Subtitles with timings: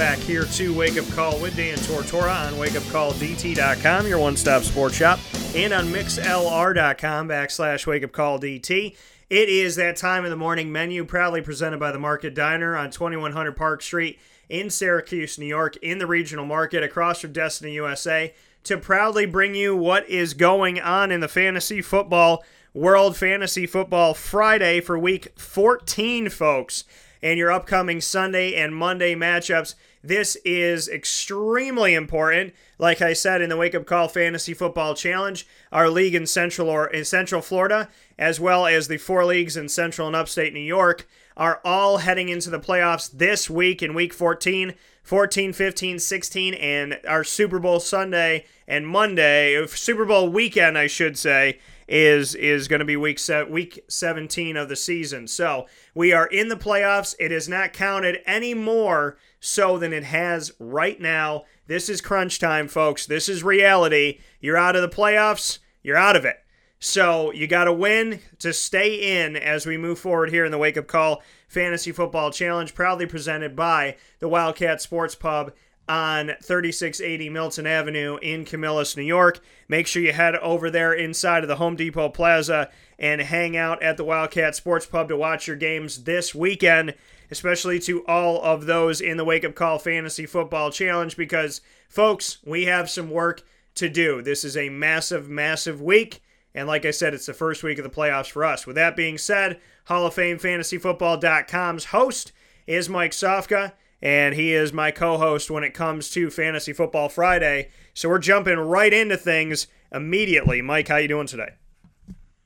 [0.00, 4.94] back here to Wake Up Call with Dan Tortora on wakeupcalldt.com, your one stop sports
[4.94, 5.20] shop,
[5.54, 8.96] and on mixlr.com backslash wakeupcalldt.
[9.28, 12.90] It is that time of the morning menu, proudly presented by the Market Diner on
[12.90, 14.18] 2100 Park Street
[14.48, 18.32] in Syracuse, New York, in the regional market across from Destiny USA,
[18.64, 24.14] to proudly bring you what is going on in the fantasy football world, Fantasy Football
[24.14, 26.84] Friday for week 14, folks
[27.22, 29.74] and your upcoming Sunday and Monday matchups.
[30.02, 32.54] This is extremely important.
[32.78, 36.70] Like I said in the Wake Up Call Fantasy Football Challenge, our league in Central
[36.70, 40.60] or in Central Florida, as well as the four leagues in Central and Upstate New
[40.60, 46.54] York, are all heading into the playoffs this week in Week 14, 14, 15, 16,
[46.54, 51.58] and our Super Bowl Sunday and Monday, Super Bowl weekend, I should say,
[51.90, 55.26] is is going to be week se- week 17 of the season.
[55.26, 57.16] So we are in the playoffs.
[57.18, 61.44] It is not counted any more so than it has right now.
[61.66, 63.06] This is crunch time, folks.
[63.06, 64.20] This is reality.
[64.40, 65.58] You're out of the playoffs.
[65.82, 66.36] You're out of it.
[66.78, 70.58] So you got to win to stay in as we move forward here in the
[70.58, 75.52] Wake Up Call Fantasy Football Challenge, proudly presented by the Wildcat Sports Pub
[75.90, 79.40] on 3680 Milton Avenue in Camillus, New York.
[79.66, 83.82] Make sure you head over there inside of the Home Depot Plaza and hang out
[83.82, 86.94] at the Wildcat Sports Pub to watch your games this weekend,
[87.32, 92.38] especially to all of those in the Wake Up Call Fantasy Football Challenge, because, folks,
[92.44, 93.42] we have some work
[93.74, 94.22] to do.
[94.22, 96.22] This is a massive, massive week.
[96.54, 98.64] And like I said, it's the first week of the playoffs for us.
[98.64, 102.30] With that being said, Hall of Fame FantasyFootball.com's host
[102.68, 107.70] is Mike Sofka and he is my co-host when it comes to Fantasy Football Friday.
[107.94, 110.62] So we're jumping right into things immediately.
[110.62, 111.54] Mike, how you doing today?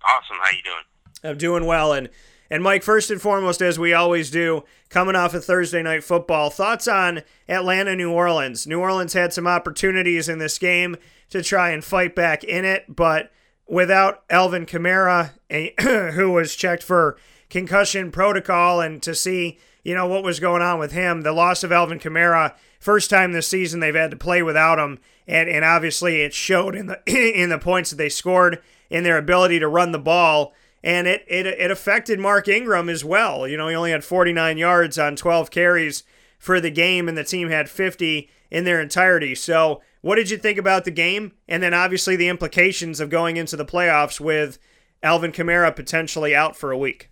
[0.02, 0.36] Awesome.
[0.40, 0.84] How you doing?
[1.22, 2.10] I'm doing well, and
[2.50, 6.50] and Mike, first and foremost, as we always do, coming off of Thursday night football,
[6.50, 8.66] thoughts on Atlanta, New Orleans.
[8.66, 10.96] New Orleans had some opportunities in this game
[11.30, 13.32] to try and fight back in it, but
[13.66, 15.70] without Alvin Kamara, eh,
[16.12, 17.16] who was checked for
[17.48, 21.20] concussion protocol, and to see you know, what was going on with him.
[21.20, 24.98] The loss of Alvin Kamara, first time this season they've had to play without him,
[25.26, 27.00] and, and obviously it showed in the
[27.42, 31.24] in the points that they scored, in their ability to run the ball, and it,
[31.28, 33.46] it it affected Mark Ingram as well.
[33.46, 36.02] You know, he only had 49 yards on 12 carries
[36.38, 39.34] for the game, and the team had 50 in their entirety.
[39.34, 41.32] So, what did you think about the game?
[41.48, 44.58] And then obviously the implications of going into the playoffs with
[45.02, 47.10] Alvin Kamara potentially out for a week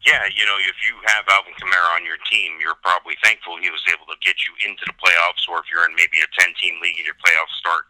[0.00, 3.68] yeah, you know, if you have Alvin Kamara on your team, you're probably thankful he
[3.68, 5.44] was able to get you into the playoffs.
[5.44, 7.84] Or if you're in maybe a 10-team league and your playoffs start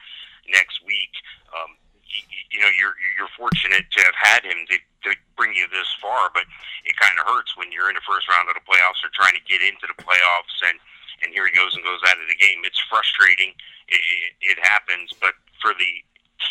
[0.50, 1.14] next week,
[1.54, 1.78] um,
[2.10, 4.76] you, you know, you're you're fortunate to have had him to,
[5.06, 6.34] to bring you this far.
[6.34, 6.50] But
[6.82, 9.38] it kind of hurts when you're in the first round of the playoffs or trying
[9.38, 10.82] to get into the playoffs, and
[11.22, 12.66] and here he goes and goes out of the game.
[12.66, 13.54] It's frustrating.
[13.86, 15.92] It, it, it happens, but for the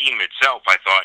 [0.00, 1.04] team itself, I thought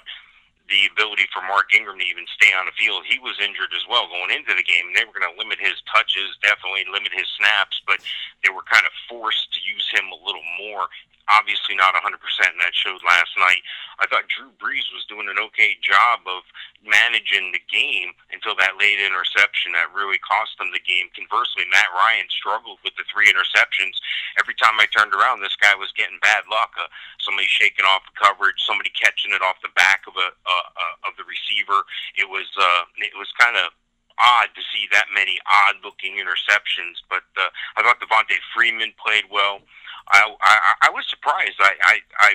[0.70, 3.06] the ability for Mark Ingram to even stay on the field.
[3.06, 4.90] He was injured as well going into the game.
[4.94, 8.02] They were going to limit his touches, definitely limit his snaps, but
[8.42, 10.90] they were kind of forced to use him a little more
[11.30, 13.62] obviously not 100%, and that showed last night.
[13.98, 16.44] I thought Drew Brees was doing an okay job of
[16.84, 21.10] managing the game until that late interception that really cost them the game.
[21.16, 23.98] Conversely, Matt Ryan struggled with the three interceptions.
[24.38, 26.76] Every time I turned around, this guy was getting bad luck.
[26.78, 26.92] Uh,
[27.24, 31.10] somebody shaking off the coverage, somebody catching it off the back of a uh, uh,
[31.10, 31.88] of the receiver.
[32.20, 33.74] It was uh, it was kind of
[34.20, 39.26] odd to see that many odd looking interceptions, but uh, I thought Devonta Freeman played
[39.32, 39.60] well.
[40.08, 41.58] I, I, was surprised.
[41.60, 42.32] I, I, I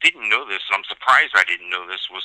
[0.00, 2.08] didn't know this, and I'm surprised I didn't know this.
[2.10, 2.24] Was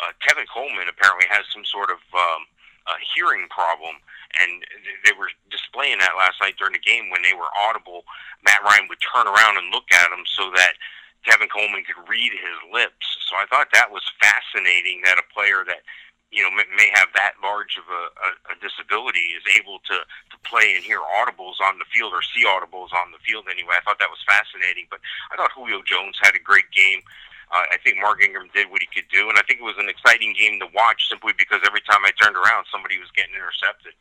[0.00, 2.46] uh, Tevin Coleman apparently has some sort of um,
[2.86, 3.98] uh, hearing problem,
[4.38, 4.62] and
[5.04, 8.06] they were displaying that last night during the game when they were audible.
[8.46, 10.78] Matt Ryan would turn around and look at him so that
[11.26, 13.18] Tevin Coleman could read his lips.
[13.26, 15.82] So I thought that was fascinating that a player that
[16.30, 20.36] you know may have that large of a, a, a disability is able to to
[20.42, 23.78] play and hear audibles on the field or see audibles on the field anyway.
[23.78, 24.90] I thought that was fascinating.
[24.90, 25.00] But
[25.30, 27.00] I thought Julio Jones had a great game.
[27.54, 29.78] Uh, I think Mark Ingram did what he could do, and I think it was
[29.78, 33.34] an exciting game to watch simply because every time I turned around, somebody was getting
[33.34, 33.94] intercepted.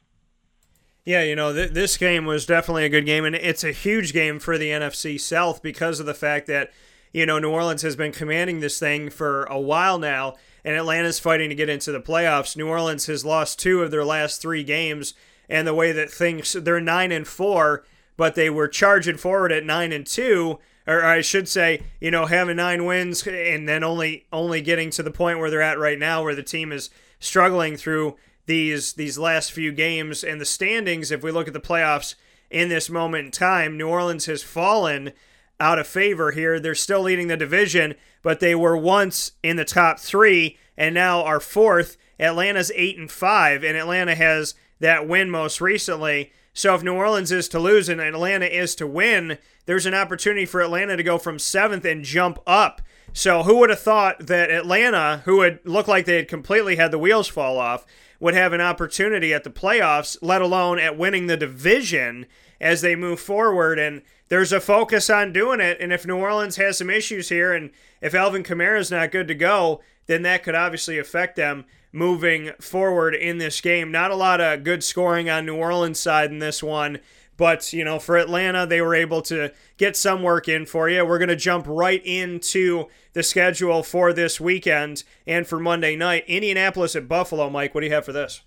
[1.06, 4.14] Yeah, you know, th- this game was definitely a good game, and it's a huge
[4.14, 6.74] game for the NFC South because of the fact that,
[7.14, 10.34] you know, New Orleans has been commanding this thing for a while now
[10.66, 12.58] and Atlanta's fighting to get into the playoffs.
[12.58, 15.14] New Orleans has lost two of their last three games,
[15.48, 17.86] and the way that things they're nine and four,
[18.18, 22.26] but they were charging forward at nine and two, or I should say, you know,
[22.26, 26.00] having nine wins and then only only getting to the point where they're at right
[26.00, 26.90] now, where the team is
[27.20, 28.18] struggling through
[28.48, 31.12] these these last few games and the standings.
[31.12, 32.16] If we look at the playoffs
[32.50, 33.78] in this moment in time.
[33.78, 35.12] New Orleans has fallen
[35.60, 36.60] out of favor here.
[36.60, 37.96] They're still leading the division,
[38.26, 41.96] but they were once in the top three and now are fourth.
[42.20, 46.34] Atlanta's eight and five, and Atlanta has that win most recently.
[46.52, 49.38] So if New Orleans is to lose and Atlanta is to win,
[49.68, 52.82] there's an opportunity for Atlanta to go from seventh and jump up.
[53.14, 56.90] So who would have thought that Atlanta, who had looked like they had completely had
[56.90, 57.86] the wheels fall off,
[58.20, 62.26] would have an opportunity at the playoffs, let alone at winning the division
[62.60, 63.78] as they move forward.
[63.78, 65.78] And there's a focus on doing it.
[65.80, 69.28] And if New Orleans has some issues here, and if Alvin Kamara is not good
[69.28, 73.92] to go, then that could obviously affect them moving forward in this game.
[73.92, 77.00] Not a lot of good scoring on New Orleans' side in this one.
[77.38, 81.06] But, you know, for Atlanta, they were able to get some work in for you.
[81.06, 86.24] We're going to jump right into the schedule for this weekend and for Monday night.
[86.28, 87.50] Indianapolis at Buffalo.
[87.50, 88.42] Mike, what do you have for this?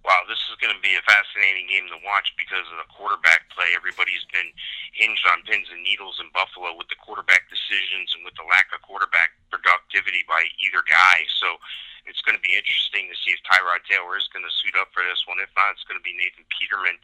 [0.00, 3.52] Wow, this is going to be a fascinating game to watch because of the quarterback
[3.52, 3.76] play.
[3.76, 4.48] Everybody's been
[4.96, 8.72] hinged on pins and needles in Buffalo with the quarterback decisions and with the lack
[8.72, 11.28] of quarterback productivity by either guy.
[11.36, 11.60] So
[12.08, 14.88] it's going to be interesting to see if Tyrod Taylor is going to suit up
[14.96, 15.36] for this one.
[15.36, 16.96] If not, it's going to be Nathan Peterman.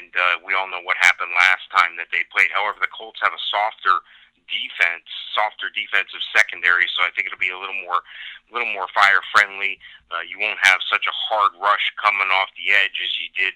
[0.00, 2.52] And uh, we all know what happened last time that they played.
[2.56, 4.00] However, the Colts have a softer
[4.48, 5.04] defense,
[5.34, 6.88] softer defensive secondary.
[6.96, 9.80] So I think it'll be a little more, a little more fire friendly.
[10.08, 13.54] Uh, you won't have such a hard rush coming off the edge as you did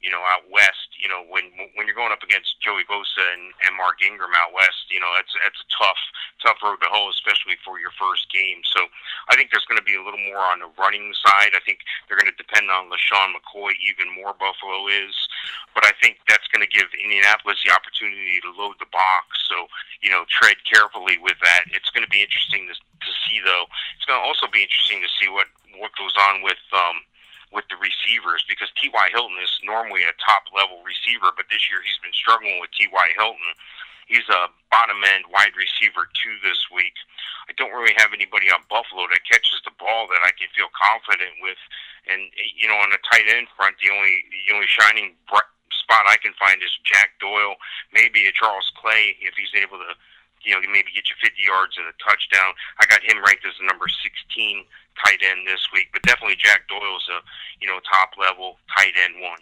[0.00, 3.52] you know, out west, you know, when when you're going up against Joey Bosa and,
[3.64, 6.00] and Mark Ingram out west, you know, that's that's a tough
[6.44, 8.60] tough road to hoe, especially for your first game.
[8.64, 8.86] So
[9.28, 11.56] I think there's going to be a little more on the running side.
[11.56, 14.36] I think they're going to depend on LeSean McCoy even more.
[14.36, 15.16] Buffalo is,
[15.72, 19.48] but I think that's going to give Indianapolis the opportunity to load the box.
[19.48, 19.66] So
[20.02, 21.66] you know, tread carefully with that.
[21.72, 23.66] It's going to be interesting to, to see, though.
[23.96, 26.60] It's going to also be interesting to see what what goes on with.
[26.72, 27.02] um
[27.52, 29.06] with the receivers because T.Y.
[29.14, 33.06] Hilton is normally a top level receiver, but this year he's been struggling with T.Y.
[33.14, 33.52] Hilton.
[34.06, 36.94] He's a bottom end wide receiver two this week.
[37.50, 40.70] I don't really have anybody on Buffalo that catches the ball that I can feel
[40.74, 41.58] confident with.
[42.06, 45.18] And you know, on the tight end front, the only the only shining
[45.86, 47.58] spot I can find is Jack Doyle,
[47.94, 49.94] maybe a Charles Clay if he's able to
[50.44, 52.54] you know, maybe get you 50 yards and a touchdown.
[52.78, 54.64] I got him ranked as the number 16
[55.04, 57.20] tight end this week, but definitely Jack Doyle's a,
[57.60, 59.40] you know, top level tight end one.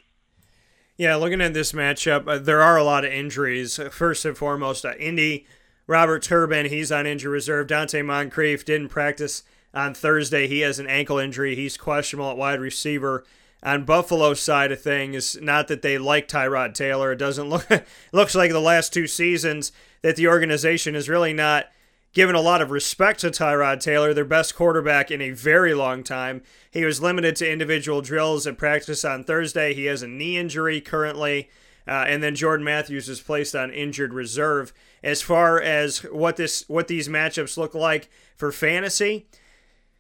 [0.97, 3.81] Yeah, looking at this matchup, uh, there are a lot of injuries.
[3.91, 5.47] First and foremost, uh, Indy,
[5.87, 7.67] Robert Turbin, he's on injury reserve.
[7.67, 9.43] Donte Moncrief didn't practice
[9.75, 10.47] on Thursday.
[10.47, 11.57] He has an ankle injury.
[11.57, 13.25] He's questionable at wide receiver.
[13.63, 17.13] On Buffalo's side of things, not that they like Tyrod Taylor.
[17.13, 17.67] It doesn't look
[18.13, 19.73] looks like the last two seasons
[20.05, 21.65] that the organization is really not
[22.13, 26.05] given a lot of respect to Tyrod Taylor, their best quarterback in a very long
[26.05, 26.43] time.
[26.71, 29.73] He was limited to individual drills at practice on Thursday.
[29.73, 31.49] He has a knee injury currently.
[31.89, 34.75] Uh, and then Jordan Matthews is placed on injured reserve.
[35.03, 39.27] As far as what this what these matchups look like for fantasy,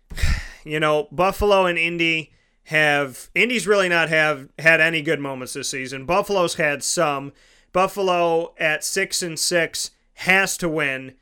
[0.64, 2.30] you know, Buffalo and Indy
[2.64, 6.04] have Indy's really not have had any good moments this season.
[6.04, 7.32] Buffalo's had some.
[7.74, 11.14] Buffalo at six and six has to win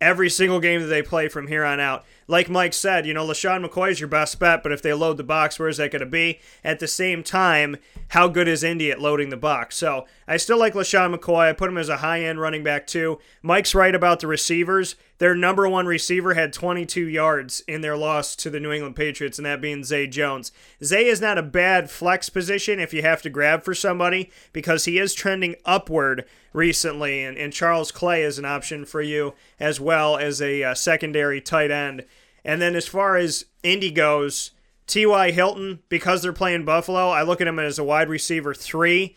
[0.00, 2.04] every single game that they play from here on out.
[2.26, 5.18] Like Mike said, you know, LeSean McCoy is your best bet, but if they load
[5.18, 6.40] the box, where is that going to be?
[6.64, 7.76] At the same time,
[8.08, 9.76] how good is Indy at loading the box?
[9.76, 11.48] So I still like LeSean McCoy.
[11.48, 13.18] I put him as a high end running back, too.
[13.40, 14.94] Mike's right about the receivers.
[15.16, 19.38] Their number one receiver had 22 yards in their loss to the New England Patriots,
[19.38, 20.52] and that being Zay Jones.
[20.84, 24.84] Zay is not a bad flex position if you have to grab for somebody because
[24.84, 29.80] he is trending upward recently, and, and Charles Clay is an option for you as
[29.80, 32.04] well as a uh, secondary tight end.
[32.44, 34.50] And then as far as Indy goes,
[34.86, 35.30] T.Y.
[35.30, 39.16] Hilton, because they're playing Buffalo, I look at him as a wide receiver three.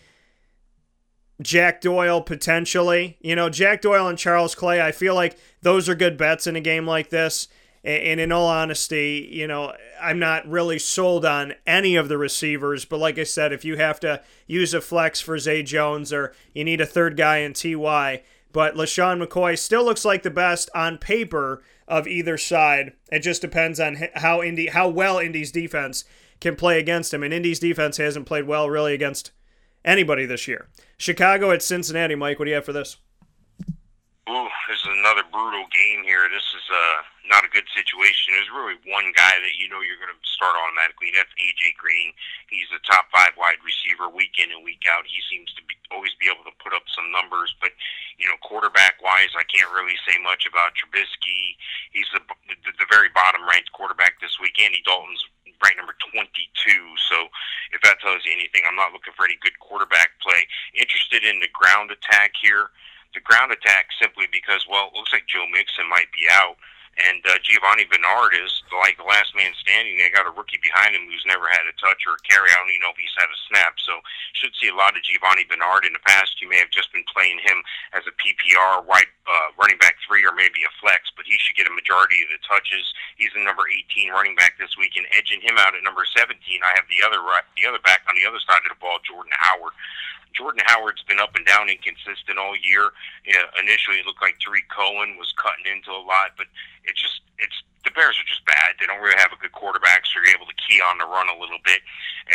[1.41, 3.17] Jack Doyle potentially.
[3.21, 6.55] You know, Jack Doyle and Charles Clay, I feel like those are good bets in
[6.55, 7.47] a game like this.
[7.83, 12.85] And in all honesty, you know, I'm not really sold on any of the receivers.
[12.85, 16.33] But like I said, if you have to use a flex for Zay Jones or
[16.53, 18.21] you need a third guy in TY,
[18.51, 22.93] but LeSean McCoy still looks like the best on paper of either side.
[23.11, 26.03] It just depends on how Indy, how well Indy's defense
[26.39, 27.23] can play against him.
[27.23, 29.31] And Indy's defense hasn't played well really against
[29.83, 30.67] anybody this year.
[31.01, 32.13] Chicago at Cincinnati.
[32.13, 33.01] Mike, what do you have for this?
[34.29, 36.29] Ooh, this is another brutal game here.
[36.29, 38.37] This is uh, not a good situation.
[38.37, 41.09] There's really one guy that you know you're going to start automatically.
[41.09, 42.13] That's AJ Green.
[42.53, 45.09] He's a top five wide receiver week in and week out.
[45.09, 47.49] He seems to be, always be able to put up some numbers.
[47.57, 47.73] But
[48.21, 51.57] you know, quarterback wise, I can't really say much about Trubisky.
[51.89, 54.53] He's the the, the very bottom ranked quarterback this week.
[54.61, 55.25] Andy Dalton's
[55.63, 56.27] ranked number 22.
[57.09, 57.29] So
[57.71, 58.63] if that tells you anything.
[58.67, 60.47] I'm not looking for any good quarterback play.
[60.75, 62.71] Interested in the ground attack here.
[63.15, 66.55] The ground attack simply because, well, it looks like Joe Mixon might be out.
[66.99, 69.95] And uh, Giovani Bernard is like the last man standing.
[69.95, 72.51] They got a rookie behind him who's never had a touch or a carry.
[72.51, 73.79] I don't even know if he's had a snap.
[73.79, 74.03] So
[74.35, 76.41] should see a lot of Giovani Bernard in the past.
[76.43, 77.63] You may have just been playing him
[77.95, 81.55] as a PPR wide uh, running back three or maybe a flex, but he should
[81.55, 82.83] get a majority of the touches.
[83.15, 86.35] He's the number 18 running back this week, and edging him out at number 17,
[86.35, 87.21] I have the other
[87.55, 89.73] the other back on the other side of the ball, Jordan Howard.
[90.33, 92.95] Jordan Howard's been up and down, inconsistent all year.
[93.27, 96.47] You know, initially, it looked like Tarik Cohen was cutting into a lot, but
[96.83, 98.77] it's just it's the Bears are just bad.
[98.77, 101.33] They don't really have a good quarterback, so you're able to key on the run
[101.33, 101.81] a little bit.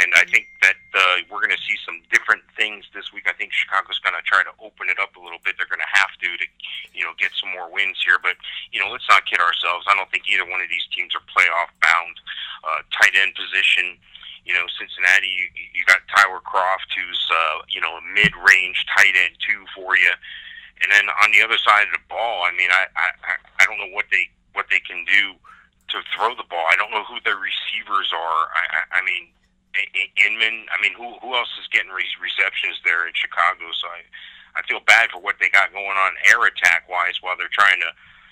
[0.03, 3.31] And I think that uh, we're going to see some different things this week.
[3.31, 5.55] I think Chicago's going to try to open it up a little bit.
[5.55, 6.47] They're going to have to to
[6.91, 8.19] you know get some more wins here.
[8.19, 8.35] But
[8.75, 9.87] you know, let's not kid ourselves.
[9.87, 12.19] I don't think either one of these teams are playoff bound.
[12.67, 13.95] Uh, tight end position
[14.47, 18.79] you know, Cincinnati, you, you got Tyler Kroft, who's, uh, you know, a mid range
[18.95, 20.15] tight end, too, for you.
[20.83, 23.09] And then on the other side of the ball, I mean, I, I,
[23.59, 25.37] I don't know what they what they can do
[25.93, 26.65] to throw the ball.
[26.67, 28.41] I don't know who their receivers are.
[28.57, 29.31] I, I, I mean,
[30.17, 30.67] Inman.
[30.73, 33.71] I mean, who who else is getting re- receptions there in Chicago?
[33.77, 34.01] So I,
[34.57, 37.79] I feel bad for what they got going on air attack wise while they're trying
[37.85, 37.91] to,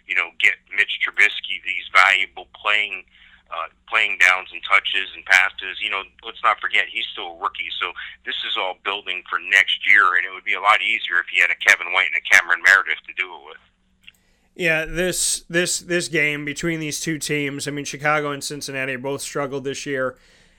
[0.08, 3.04] you know, get Mitch Trubisky these valuable playing
[3.52, 5.84] uh, playing downs and touches and passes.
[5.84, 7.92] You know, let's not forget he's still a rookie, so
[8.24, 11.28] this is all building for next year, and it would be a lot easier if
[11.28, 13.62] he had a Kevin White and a Cameron Meredith to do it with.
[14.54, 17.66] Yeah, this this this game between these two teams.
[17.66, 20.16] I mean, Chicago and Cincinnati both struggled this year.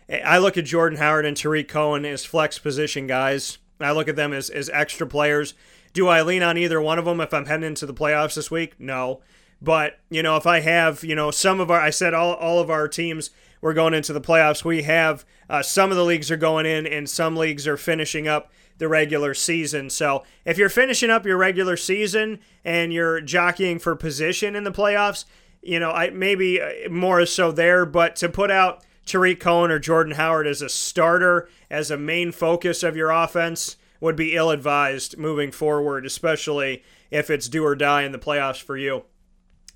[0.10, 3.58] I look at Jordan Howard and Tarik Cohen as flex position guys.
[3.80, 5.54] I look at them as, as extra players.
[5.94, 8.52] Do I lean on either one of them if I'm heading into the playoffs this
[8.52, 8.76] week?
[8.80, 9.22] No.
[9.62, 12.60] But, you know, if I have, you know, some of our, I said all, all
[12.60, 14.64] of our teams were going into the playoffs.
[14.64, 18.28] We have uh, some of the leagues are going in and some leagues are finishing
[18.28, 19.90] up the regular season.
[19.90, 24.72] So if you're finishing up your regular season and you're jockeying for position in the
[24.72, 25.26] playoffs,
[25.62, 29.80] you know, I maybe uh, more so there, but to put out Tarik Cohen or
[29.80, 34.52] Jordan Howard as a starter, as a main focus of your offense, would be ill
[34.52, 39.04] advised moving forward, especially if it's do or die in the playoffs for you.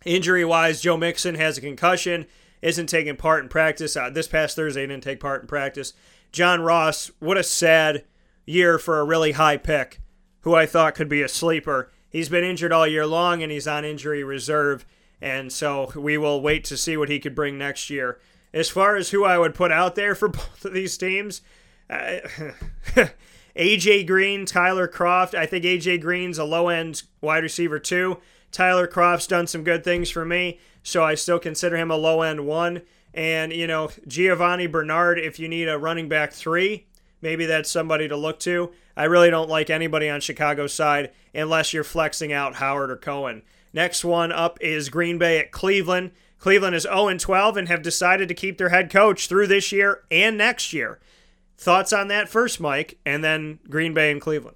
[0.06, 2.26] Injury wise, Joe Mixon has a concussion,
[2.62, 3.96] isn't taking part in practice.
[3.96, 5.94] Uh, this past Thursday, didn't take part in practice.
[6.32, 8.04] John Ross, what a sad
[8.50, 10.02] year for a really high pick,
[10.42, 11.92] who I thought could be a sleeper.
[12.10, 14.86] He's been injured all year long and he's on injury reserve,
[15.22, 18.20] and so we will wait to see what he could bring next year.
[18.52, 21.42] As far as who I would put out there for both of these teams,
[21.90, 22.20] uh,
[23.56, 25.36] AJ Green, Tyler Kroft.
[25.36, 28.18] I think AJ Green's a low end wide receiver too.
[28.52, 32.22] Tyler Kroft's done some good things for me, so I still consider him a low
[32.24, 32.82] end one.
[33.14, 36.88] And, you know, Giovani Bernard, if you need a running back three,
[37.22, 38.72] maybe that's somebody to look to.
[38.96, 43.44] I really don't like anybody on Chicago's side unless you're flexing out Howard or Cohen.
[43.74, 46.12] Next one up is Green Bay at Cleveland.
[46.40, 50.04] Cleveland is 0 12 and have decided to keep their head coach through this year
[50.10, 51.00] and next year.
[51.60, 54.56] Thoughts on that first, Mike, and then Green Bay and Cleveland.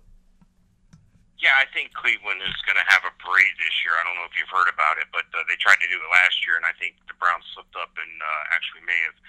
[1.44, 3.92] Yeah, I think Cleveland is going to have a parade this year.
[4.00, 6.08] I don't know if you've heard about it, but uh, they tried to do it
[6.08, 9.20] last year, and I think the Browns slipped up and uh, actually may have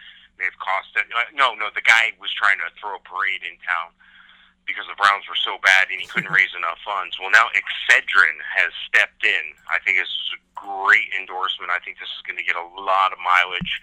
[0.83, 1.29] may have.
[1.29, 3.95] Uh, no, no, the guy was trying to throw a parade in town
[4.65, 7.21] because the Browns were so bad and he couldn't raise enough funds.
[7.21, 9.55] Well, now Excedrin has stepped in.
[9.69, 11.71] I think this is a great endorsement.
[11.71, 13.81] I think this is going to get a lot of mileage.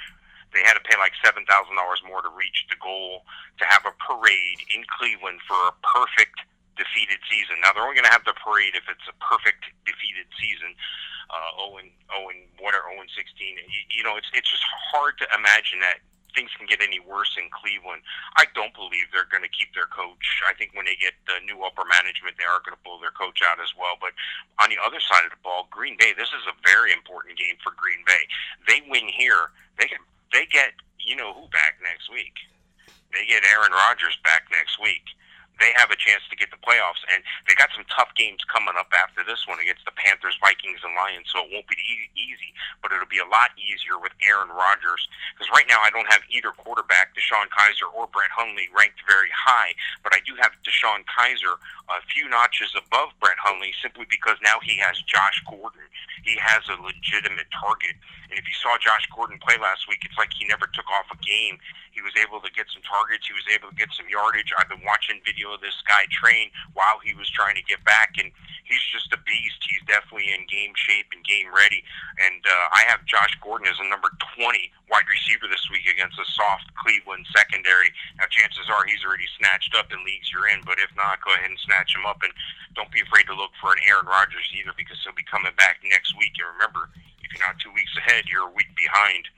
[0.52, 3.24] They had to pay like seven thousand dollars more to reach the goal
[3.62, 6.44] to have a parade in Cleveland for a perfect
[6.76, 7.64] defeated season.
[7.64, 10.76] Now they're only going to have the parade if it's a perfect defeated season.
[11.32, 13.24] Uh, Owen, Owen, whatever, Owen 16.
[13.32, 17.36] You, you know, it's it's just hard to imagine that things can get any worse
[17.38, 18.02] in Cleveland.
[18.38, 20.44] I don't believe they're going to keep their coach.
[20.48, 23.14] I think when they get the new upper management, they are going to pull their
[23.14, 23.96] coach out as well.
[24.00, 24.16] But
[24.60, 27.60] on the other side of the ball, Green Bay, this is a very important game
[27.62, 28.24] for Green Bay.
[28.68, 32.36] They win here, they get they get you know who back next week.
[33.12, 35.04] They get Aaron Rodgers back next week
[35.62, 37.06] they have a chance to get the playoffs.
[37.14, 40.82] And they got some tough games coming up after this one against the Panthers, Vikings,
[40.82, 41.30] and Lions.
[41.30, 41.78] So it won't be
[42.18, 42.52] easy,
[42.82, 45.06] but it'll be a lot easier with Aaron Rodgers.
[45.38, 49.30] Because right now I don't have either quarterback, DeShone Kizer or Brett Hundley, ranked very
[49.32, 49.78] high.
[50.02, 51.62] But I do have DeShone Kizer
[51.94, 55.86] a few notches above Brett Hundley simply because now he has Josh Gordon.
[56.24, 57.98] He has a legitimate target.
[58.30, 61.12] And if you saw Josh Gordon play last week, it's like he never took off
[61.12, 61.60] a game.
[61.92, 63.28] He was able to get some targets.
[63.28, 64.56] He was able to get some yardage.
[64.56, 68.16] I've been watching video of this guy train while he was trying to get back,
[68.16, 68.32] and
[68.64, 69.60] he's just a beast.
[69.68, 71.84] He's definitely in game shape and game ready.
[72.24, 74.08] And uh, I have Josh Gordon as a number
[74.40, 77.92] 20 wide receiver this week against a soft Cleveland secondary.
[78.16, 81.36] Now, chances are he's already snatched up in leagues you're in, but if not, go
[81.36, 82.24] ahead and snatch him up.
[82.24, 82.32] And
[82.76, 85.84] don't be afraid to look for an Aaron Rodgers either because he'll be coming back
[85.84, 86.36] next week.
[86.40, 86.90] And remember,
[87.24, 89.30] if you're not two weeks ahead, you're a week behind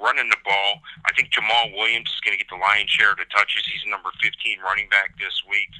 [0.00, 0.80] running the ball.
[1.04, 3.64] I think Jamaal Williams is going to get the lion's share of the touches.
[3.68, 5.72] He's number 15 running back this week.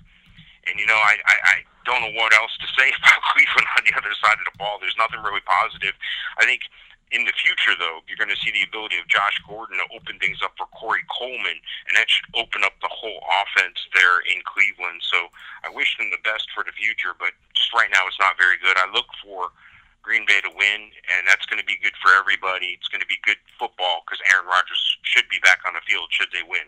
[0.68, 3.82] And, you know, I, I, I don't know what else to say about Cleveland on
[3.82, 4.78] the other side of the ball.
[4.78, 5.96] There's nothing really positive.
[6.38, 6.68] I think
[7.12, 10.16] in the future, though, you're going to see the ability of Josh Gordon to open
[10.16, 14.40] things up for Corey Coleman, and that should open up the whole offense there in
[14.48, 15.04] Cleveland.
[15.04, 15.28] So
[15.60, 18.56] I wish them the best for the future, but just right now, it's not very
[18.64, 18.80] good.
[18.80, 19.52] I look for
[20.02, 20.80] Green Bay to win,
[21.16, 22.76] and that's going to be good for everybody.
[22.78, 26.08] It's going to be good football because Aaron Rodgers should be back on the field
[26.10, 26.66] should they win.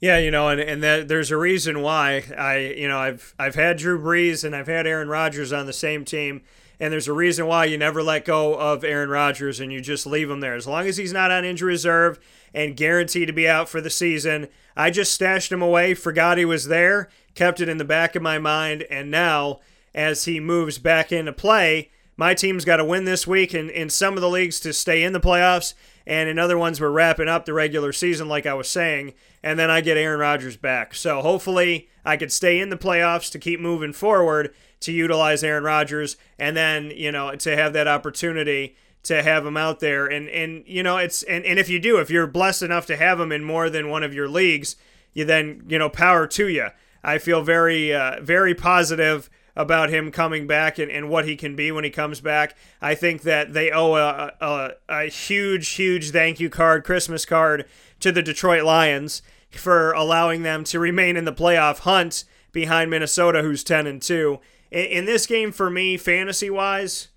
[0.00, 3.54] Yeah, you know, and and that, there's a reason why I, you know, I've I've
[3.54, 6.42] had Drew Brees and I've had Aaron Rodgers on the same team,
[6.80, 10.04] and there's a reason why you never let go of Aaron Rodgers and you just
[10.04, 12.18] leave him there as long as he's not on injury reserve
[12.52, 14.48] and guaranteed to be out for the season.
[14.76, 18.22] I just stashed him away, forgot he was there, kept it in the back of
[18.22, 19.60] my mind, and now
[19.94, 23.88] as he moves back into play my team's got to win this week in, in
[23.90, 25.74] some of the leagues to stay in the playoffs,
[26.06, 29.58] and in other ones, we're wrapping up the regular season, like I was saying, and
[29.58, 30.94] then I get Aaron Rodgers back.
[30.94, 35.64] So hopefully, I could stay in the playoffs to keep moving forward to utilize Aaron
[35.64, 40.06] Rodgers, and then, you know, to have that opportunity to have him out there.
[40.06, 42.96] And, and you know, it's, and, and if you do, if you're blessed enough to
[42.96, 44.76] have him in more than one of your leagues,
[45.12, 46.68] you then, you know, power to you.
[47.04, 51.54] I feel very, uh, very positive about him coming back and, and what he can
[51.54, 52.56] be when he comes back.
[52.80, 57.66] I think that they owe a, a, a huge, huge thank you card, Christmas card
[58.00, 63.42] to the Detroit Lions for allowing them to remain in the playoff hunt behind Minnesota,
[63.42, 64.40] who's 10 and 2.
[64.70, 67.08] In, in this game, for me, fantasy wise,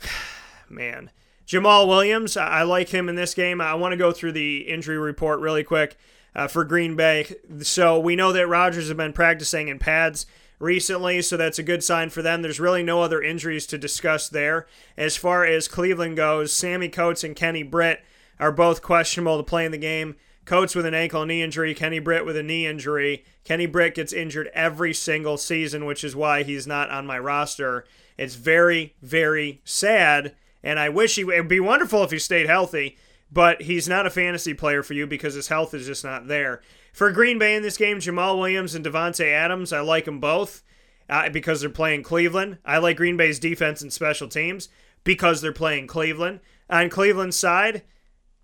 [0.68, 1.10] man,
[1.46, 3.60] Jamaal Williams, I, like him in this game.
[3.60, 5.96] I want to go through the injury report really quick.
[6.32, 7.26] Uh, for Green Bay.
[7.62, 10.26] So we know that Rodgers has been practicing in pads
[10.60, 12.42] recently, so that's a good sign for them.
[12.42, 14.68] There's really no other injuries to discuss there.
[14.96, 18.04] As far as Cleveland goes, Sammy Coates and Kenny Britt
[18.38, 20.14] are both questionable to play in the game.
[20.44, 23.24] Coates with an ankle knee injury, Kenny Britt with a knee injury.
[23.44, 27.84] Kenny Britt gets injured every single season, which is why he's not on my roster.
[28.16, 32.98] It's very, very sad, and I wish he would be wonderful if he stayed healthy,
[33.32, 36.60] but he's not a fantasy player for you because his health is just not there.
[36.92, 40.62] For Green Bay in this game, Jamaal Williams and Davante Adams, I like them both
[41.08, 42.58] uh, because they're playing Cleveland.
[42.64, 44.68] I like Green Bay's defense and special teams
[45.04, 46.40] because they're playing Cleveland.
[46.68, 47.82] On Cleveland's side,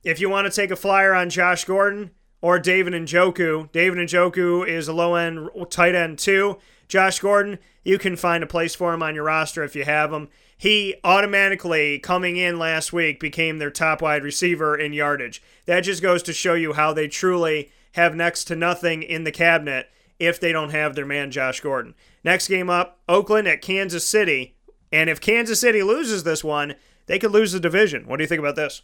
[0.03, 4.67] if you want to take a flyer on Josh Gordon or David Njoku, David Njoku
[4.67, 6.59] is a low end tight end too.
[6.89, 10.13] Josh Gordon, you can find a place for him on your roster if you have
[10.13, 10.29] him.
[10.57, 15.43] He automatically, coming in last week, became their top wide receiver in yardage.
[15.67, 19.33] That just goes to show you how they truly have next to nothing in the
[19.33, 19.89] cabinet
[20.21, 21.97] if they don't have their man Josh Gordon.
[22.23, 24.55] Next game up, Oakland at Kansas City.
[24.93, 28.05] And if Kansas City loses this one, they could lose the division.
[28.07, 28.83] What do you think about this?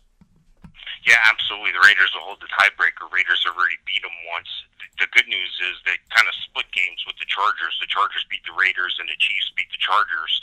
[1.05, 1.77] Yeah, absolutely.
[1.77, 3.05] The Raiders will hold the tiebreaker.
[3.13, 4.49] Raiders have already beat them once.
[4.97, 7.77] The good news is they kind of split games with the Chargers.
[7.85, 10.41] The Chargers beat the Raiders, and the Chiefs beat the Chargers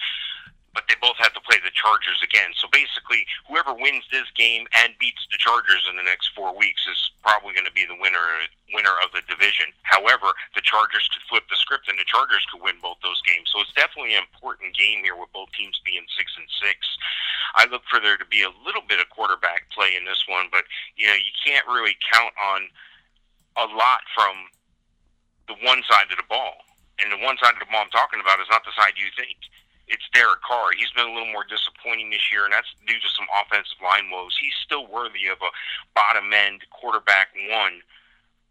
[0.73, 2.53] but they both have to play the Chargers again.
[2.57, 6.85] So basically, whoever wins this game and beats the Chargers in the next four weeks
[6.85, 8.21] is probably going to be the winner
[8.69, 9.73] winner of the division.
[9.81, 13.49] However, the Chargers could flip the script, and the Chargers could win both those games.
[13.49, 16.77] So it's definitely an important game here with both teams being six and six.
[17.57, 20.53] I look for there to be a little bit of quarterback play in this one,
[20.53, 22.69] but you know you can't really count on
[23.57, 24.53] a lot from
[25.49, 26.61] the one side of the ball.
[26.99, 29.07] And the one side of the ball I'm talking about is not the side you
[29.15, 29.39] think
[29.89, 30.71] it's Derek Carr.
[30.77, 34.13] He's been a little more disappointing this year, and that's due to some offensive line
[34.13, 34.37] woes.
[34.37, 35.51] He's still worthy of a
[35.97, 37.81] bottom end quarterback one.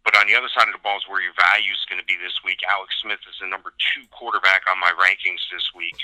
[0.03, 2.07] But on the other side of the ball is where your value is going to
[2.07, 2.59] be this week.
[2.67, 5.95] Alex Smith is the number two quarterback on my rankings this week.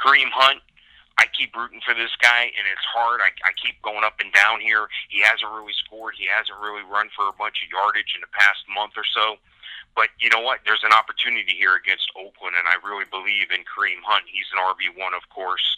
[0.00, 0.64] Kareem Hunt,
[1.20, 3.20] I keep rooting for this guy, and it's hard.
[3.20, 4.88] I, I keep going up and down here.
[5.12, 6.16] He hasn't really scored.
[6.16, 9.36] He hasn't really run for a bunch of yardage in the past month or so.
[9.94, 10.60] But you know what?
[10.64, 14.24] There's an opportunity here against Oakland, and I really believe in Kareem Hunt.
[14.30, 15.76] He's an RB one, of course.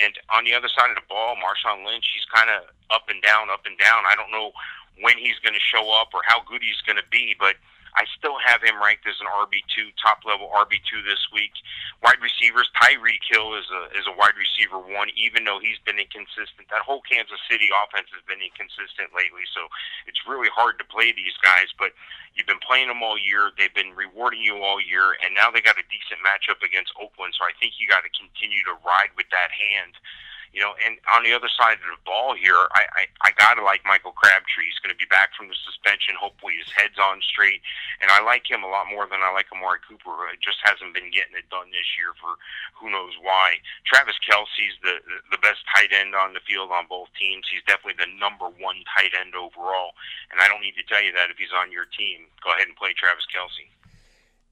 [0.00, 3.20] And on the other side of the ball, Marshawn Lynch, he's kind of up and
[3.22, 4.04] down, up and down.
[4.08, 4.52] I don't know
[5.00, 7.56] when he's going to show up or how good he's going to be, but
[7.92, 11.52] I still have him ranked as an RB2, top level RB2 this week.
[12.00, 16.00] Wide receivers, Tyreek Hill is a is a wide receiver one, even though he's been
[16.00, 16.72] inconsistent.
[16.72, 19.68] That whole Kansas City offense has been inconsistent lately, so
[20.08, 21.68] it's really hard to play these guys.
[21.76, 21.92] But
[22.32, 25.60] you've been playing them all year; they've been rewarding you all year, and now they
[25.60, 27.36] got a decent matchup against Oakland.
[27.36, 30.00] So I think you got to continue to ride with that hand
[30.52, 33.64] you know, and on the other side of the ball here, I, I, I gotta
[33.64, 34.68] like Michael Crabtree.
[34.68, 36.12] He's to be back from the suspension.
[36.20, 37.64] Hopefully, his head's on straight,
[38.04, 40.28] and I like him a lot more than I like Amari Cooper.
[40.28, 42.36] It just hasn't been getting it done this year for
[42.76, 43.64] who knows why.
[43.88, 45.00] Travis Kelce's the
[45.32, 47.48] the best tight end on the field on both teams.
[47.48, 49.96] He's definitely the number one tight end overall,
[50.28, 52.28] and I don't need to tell you that if he's on your team.
[52.44, 53.72] Go ahead and play Travis Kelce.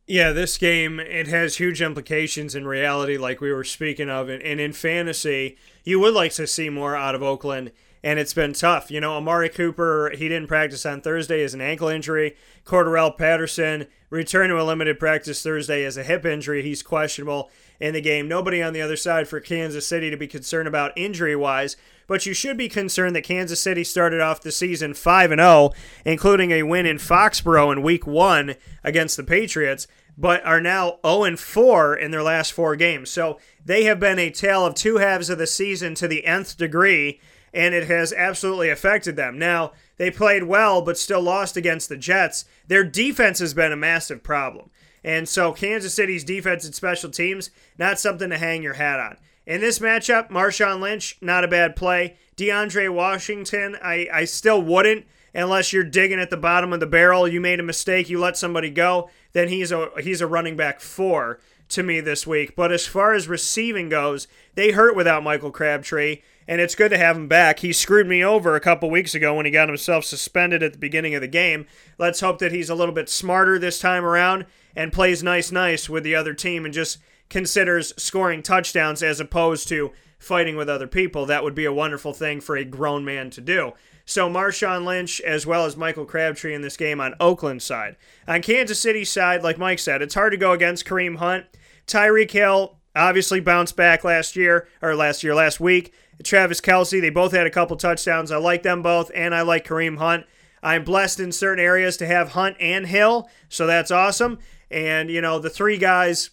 [0.09, 4.43] Yeah, this game it has huge implications in reality, like we were speaking of, and
[4.43, 8.91] in fantasy, you would like to see more out of Oakland, and it's been tough.
[8.91, 12.37] You know, Amari Cooper he didn't practice on Thursday as an ankle injury.
[12.65, 16.63] Cordarrelle Patterson returned to a limited practice Thursday as a hip injury.
[16.63, 18.29] He's questionable in the game.
[18.29, 22.27] Nobody on the other side for Kansas City to be concerned about injury wise, but
[22.27, 25.71] you should be concerned that Kansas City started off the season 5 and 0,
[26.05, 29.87] including a win in Foxborough in week 1 against the Patriots
[30.21, 33.11] but are now 0 4 in their last four games.
[33.11, 36.59] So they have been a tale of two halves of the season to the nth
[36.59, 37.21] degree,
[37.55, 39.39] and it has absolutely affected them.
[39.39, 42.45] Now, they played well, but still lost against the Jets.
[42.69, 44.69] Their defense has been a massive problem.
[45.03, 49.17] And so Kansas City's defense and special teams, not something to hang your hat on.
[49.47, 52.19] In this matchup, Marshawn Lynch, not a bad play.
[52.37, 57.29] DeAndre Washington, I, I still wouldn't unless you're digging at the bottom of the barrel.
[57.29, 60.81] You made a mistake, you let somebody go, then he's a he's a running back
[60.81, 61.41] four
[61.71, 62.57] to me this week.
[62.57, 66.99] But as far as receiving goes, they hurt without Michael Crabtree, and it's good to
[66.99, 67.61] have him back.
[67.61, 70.79] He screwed me over a couple weeks ago when he got himself suspended at the
[70.79, 71.67] beginning of the game.
[71.97, 75.89] Let's hope that he's a little bit smarter this time around and plays nice nice
[75.89, 80.87] with the other team and just considers scoring touchdowns as opposed to fighting with other
[80.87, 81.25] people.
[81.27, 83.73] That would be a wonderful thing for a grown man to do.
[84.11, 87.95] So Marshawn Lynch as well as Michael Crabtree in this game on Oakland side.
[88.27, 91.47] On Kansas City side, like Mike said, it's hard to go against Kareem Hunt.
[91.87, 95.95] Tyreek Hill obviously bounced back last year or last year, last week.
[96.25, 98.33] Travis Kelce, they both had a couple touchdowns.
[98.33, 100.27] I like them both, and I like Kareem Hunt.
[100.61, 104.41] I'm blessed in certain areas to have Hunt and Hill, so that's awesome.
[104.73, 106.31] And, you know, the three guys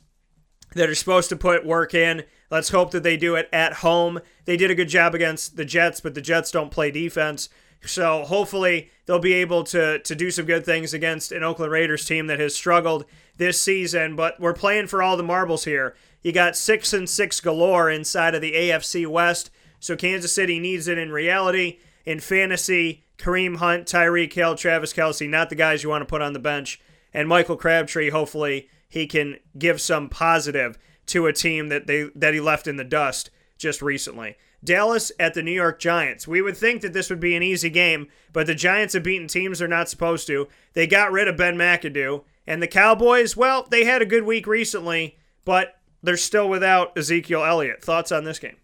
[0.74, 4.20] that are supposed to put work in, let's hope that they do it at home.
[4.46, 7.50] They did a good job against the Jets, but the Jets don't play defense.
[7.88, 12.06] So hopefully they'll be able to to do some good things against an Oakland Raiders
[12.06, 13.06] team that has struggled
[13.38, 14.16] this season.
[14.16, 15.96] But we're playing for all the marbles here.
[16.22, 19.50] You got six and six galore inside of the AFC West.
[19.80, 21.80] So Kansas City needs it in reality.
[22.06, 26.22] In fantasy, Kareem Hunt, Tyreek Hill, Travis Kelce, not the guys you want to put
[26.22, 26.80] on the bench.
[27.14, 32.34] And Michael Crabtree, hopefully he can give some positive to a team that they that
[32.34, 34.36] he left in the dust just recently.
[34.64, 36.28] Dallas at the New York Giants.
[36.28, 39.28] We would think that this would be an easy game, but the Giants have beaten
[39.28, 40.48] teams they're not supposed to.
[40.74, 42.24] They got rid of Ben McAdoo.
[42.48, 47.44] And the Cowboys, well, they had a good week recently, but they're still without Ezekiel
[47.44, 47.84] Elliott.
[47.84, 48.56] Thoughts on this game?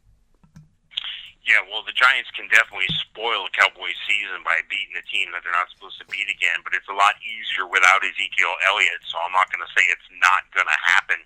[1.43, 5.43] Yeah, well, the Giants can definitely spoil a Cowboys' season by beating a team that
[5.43, 9.19] they're not supposed to beat again, but it's a lot easier without Ezekiel Elliott, so
[9.19, 11.19] I'm not going to say it's not going to happen.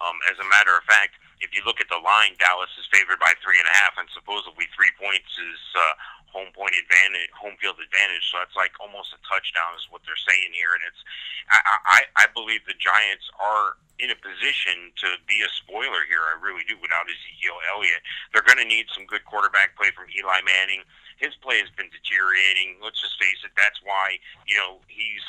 [0.00, 1.87] Um, as a matter of fact, if you look at
[2.18, 5.94] line, Dallas is favored by three and a half, and supposedly three points is uh,
[6.34, 8.26] home point advantage, home field advantage.
[8.34, 11.02] So it's like almost a touchdown is what they're saying here, and it's
[11.48, 16.26] I, I, I believe the Giants are in a position to be a spoiler here.
[16.26, 16.74] I really do.
[16.82, 18.02] Without Ezekiel Elliott,
[18.34, 20.82] they're going to need some good quarterback play from Eli Manning.
[21.22, 22.78] His play has been deteriorating.
[22.82, 23.54] Let's just face it.
[23.54, 25.24] That's why you know he's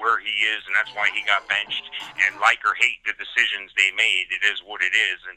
[0.00, 1.84] where he is, and that's why he got benched.
[2.26, 5.20] And like or hate the decisions they made, it is what it is.
[5.28, 5.36] And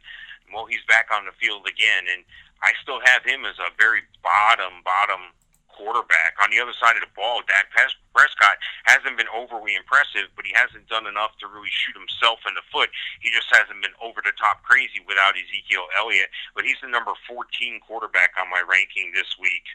[0.53, 2.23] well, he's back on the field again, and
[2.63, 5.36] I still have him as a very bottom bottom
[5.75, 6.39] quarterback.
[6.39, 7.67] On the other side of the ball, Dak
[8.15, 12.55] Prescott hasn't been overly impressive, but he hasn't done enough to really shoot himself in
[12.55, 12.88] the foot.
[13.19, 16.31] He just hasn't been over the top crazy without Ezekiel Elliott.
[16.55, 19.67] But he's the number 14 quarterback on my ranking this week.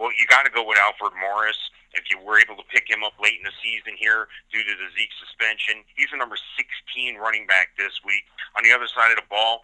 [0.00, 1.60] Well, you got to go with Alfred Morris.
[1.94, 4.74] If you were able to pick him up late in the season here due to
[4.74, 8.26] the Zeke suspension, he's the number 16 running back this week.
[8.58, 9.62] On the other side of the ball,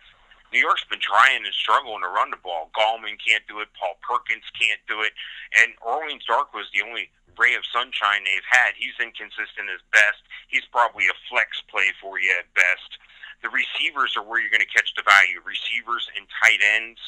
[0.52, 2.70] New York's been trying and struggling to run the ball.
[2.74, 3.70] Gallman can't do it.
[3.78, 5.14] Paul Perkins can't do it.
[5.54, 8.74] And Orleans Dark was the only ray of sunshine they've had.
[8.74, 10.26] He's inconsistent at best.
[10.50, 12.98] He's probably a flex play for you at best.
[13.40, 15.40] The receivers are where you're going to catch the value.
[15.40, 17.00] Receivers and tight ends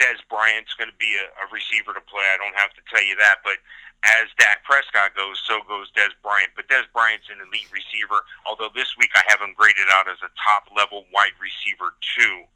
[0.00, 2.24] Dez Bryant's going to be a, a receiver to play.
[2.24, 3.60] I don't have to tell you that, but
[4.00, 6.56] as Dak Prescott goes, so goes Dez Bryant.
[6.56, 10.16] But Dez Bryant's an elite receiver, although this week I have him graded out as
[10.24, 12.48] a top level wide receiver too.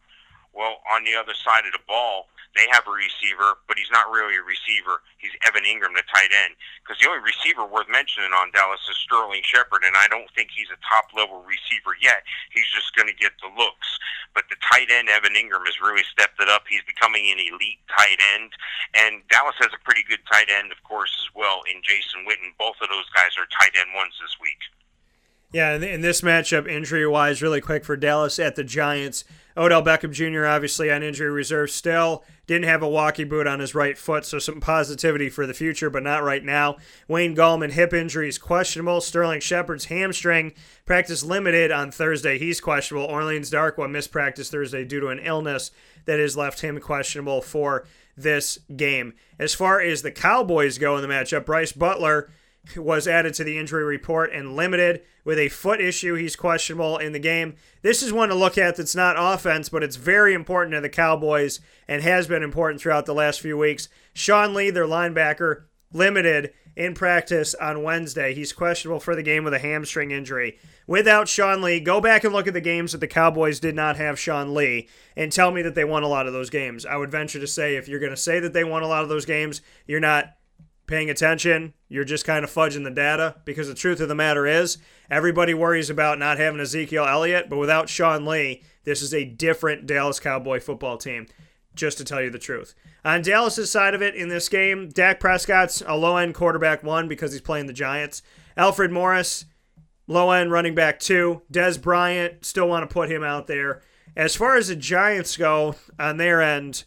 [0.55, 4.15] Well, on the other side of the ball, they have a receiver, but he's not
[4.15, 5.03] really a receiver.
[5.19, 6.55] He's Evan Engram, the tight end.
[6.81, 10.55] Because the only receiver worth mentioning on Dallas is Sterling Shepard, and I don't think
[10.55, 12.23] he's a top level receiver yet.
[12.55, 13.99] He's just going to get the looks.
[14.39, 16.71] But the tight end, Evan Engram, has really stepped it up.
[16.71, 18.55] He's becoming an elite tight end.
[18.95, 22.55] And Dallas has a pretty good tight end, of course, as well, in Jason Witten.
[22.55, 24.63] Both of those guys are tight end ones this week.
[25.53, 29.25] Yeah, in this matchup, injury wise, really quick for Dallas at the Giants.
[29.57, 32.25] Odell Beckham Jr., obviously on injury reserve still.
[32.49, 35.89] Didn't have a walking boot on his right foot, so some positivity for the future,
[35.91, 36.77] but not right now.
[37.07, 39.01] Wayne Gallman, hip injury is questionable.
[39.01, 40.55] Sterling Shepard's hamstring,
[40.85, 42.37] practice limited on Thursday.
[42.37, 43.07] He's questionable.
[43.07, 45.71] Orleans Darkwa missed practice Thursday due to an illness
[46.05, 49.15] that has left him questionable for this game.
[49.39, 52.29] As far as the Cowboys go in the matchup, Brice Butler
[52.77, 56.15] was added to the injury report and limited with a foot issue.
[56.15, 57.57] He's questionable in the game.
[57.83, 60.89] This is one to look at that's not offense, but it's very important to the
[60.89, 63.89] Cowboys and has been important throughout the last few weeks.
[64.13, 68.35] Sean Lee, their linebacker, limited in practice on Wednesday.
[68.35, 70.59] He's questionable for the game with a hamstring injury.
[70.87, 73.97] Without Sean Lee, go back and look at the games that the Cowboys did not
[73.97, 76.85] have Sean Lee and tell me that they won a lot of those games.
[76.85, 79.03] I would venture to say if you're going to say that they won a lot
[79.03, 80.35] of those games, you're not
[80.87, 84.47] paying attention, you're just kind of fudging the data because the truth of the matter
[84.47, 84.79] is
[85.11, 89.87] everybody worries about not having Ezekiel Elliott, but without Sean Lee, this is a different
[89.87, 91.27] Dallas Cowboy football team,
[91.75, 92.75] just to tell you the truth.
[93.05, 97.09] On Dallas's side of it in this game, Dak Prescott's a low end quarterback one
[97.09, 98.23] because he's playing the Giants.
[98.57, 99.47] Alfred Morris,
[100.07, 101.43] low end running back two.
[101.53, 103.83] Dez Bryant, still want to put him out there.
[104.17, 106.85] As far as the Giants go on their end,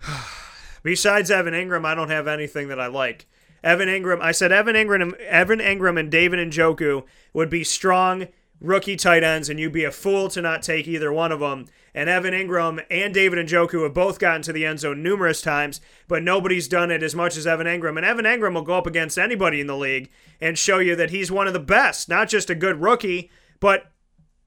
[0.82, 3.26] Besides Evan Ingram, I don't have anything that I like.
[3.62, 8.28] Evan Ingram, I said Evan Ingram, Evan Engram and David Njoku would be strong
[8.60, 11.66] rookie tight ends, and you'd be a fool to not take either one of them.
[11.94, 15.80] And Evan Ingram and David Njoku have both gotten to the end zone numerous times,
[16.06, 17.96] but nobody's done it as much as Evan Ingram.
[17.96, 20.10] And Evan Ingram will go up against anybody in the league
[20.40, 23.90] and show you that he's one of the best, not just a good rookie, but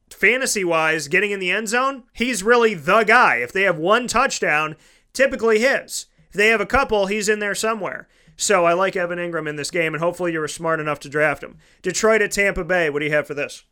[0.10, 3.38] fantasy wise, getting in the end zone, he's really the guy.
[3.38, 4.76] If they have one touchdown,
[5.14, 6.06] typically his.
[6.32, 8.08] If they have a couple, he's in there somewhere.
[8.38, 11.10] So I like Evan Ingram in this game, and hopefully you were smart enough to
[11.10, 11.58] draft him.
[11.82, 12.90] Detroit at Tampa Bay.
[12.90, 13.66] What do you have for this?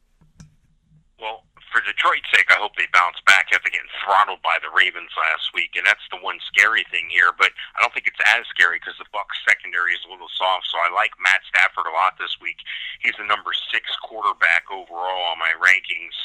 [1.69, 5.53] For Detroit's sake, I hope they bounce back after getting throttled by the Ravens last
[5.53, 7.29] week, and that's the one scary thing here.
[7.29, 10.65] But I don't think it's as scary because the Bucs secondary is a little soft.
[10.73, 12.57] So I like Matt Stafford a lot this week.
[13.05, 16.17] He's the number six quarterback overall on my rankings.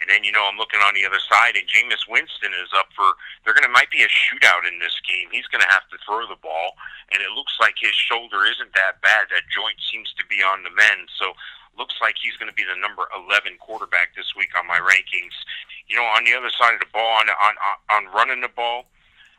[0.00, 2.88] And then you know I'm looking on the other side, and Jameis Winston is up
[2.96, 3.16] for.
[3.44, 5.28] They're gonna might be a shootout in this game.
[5.28, 6.76] He's gonna have to throw the ball,
[7.12, 9.28] and it looks like his shoulder isn't that bad.
[9.28, 11.12] That joint seems to be on the mend.
[11.20, 11.36] So
[11.78, 15.36] looks like he's going to be the number 11 quarterback this week on my rankings.
[15.88, 17.54] You know, on the other side of the ball, on on
[17.90, 18.88] on running the ball,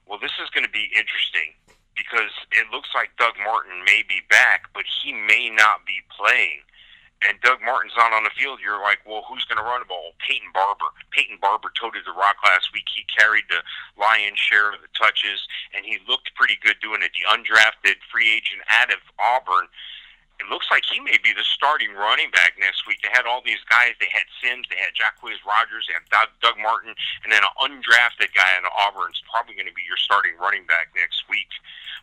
[0.06, 1.54] well, this is going to be interesting
[1.96, 6.62] because it looks like Doug Martin may be back, but he may not be playing
[7.26, 9.90] and Doug Martin's not on the field, you're like, well, who's going to run the
[9.90, 10.14] ball?
[10.22, 10.94] Peyton Barber.
[11.10, 12.86] Peyton Barber toted the rock last week.
[12.94, 13.66] He carried the
[13.98, 15.42] lion's share of the touches,
[15.74, 17.12] and he looked pretty good doing it.
[17.18, 19.66] The undrafted free agent out of Auburn
[20.40, 23.02] it looks like he may be the starting running back next week.
[23.02, 23.98] They had all these guys.
[23.98, 26.94] They had Sims, they had Jacquizz Rodgers, they had Doug, Doug Martin,
[27.26, 30.70] and then an undrafted guy in Auburn is probably going to be your starting running
[30.70, 31.50] back next week.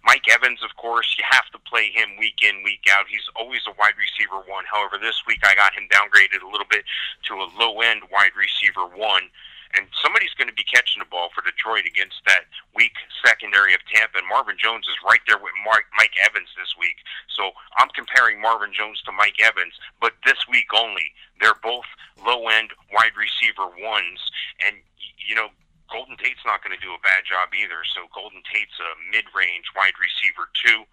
[0.02, 3.06] Mike Evans, of course, you have to play him week in, week out.
[3.08, 4.66] He's always a wide receiver one.
[4.68, 6.84] However, this week I got him downgraded a little bit
[7.30, 9.30] to a low end wide receiver one.
[9.74, 12.94] And somebody's going to be catching the ball for Detroit against that weak
[13.26, 14.22] secondary of Tampa.
[14.22, 17.02] And Marvin Jones is right there with Mark, Mike Evans this week.
[17.34, 21.10] So I'm comparing Marvin Jones to Mike Evans, but this week only.
[21.42, 21.88] They're both
[22.22, 24.22] low end wide receiver ones.
[24.62, 24.78] And,
[25.18, 25.50] you know,
[25.90, 27.82] Golden Tate's not going to do a bad job either.
[27.94, 30.86] So Golden Tate's a mid-range wide receiver too.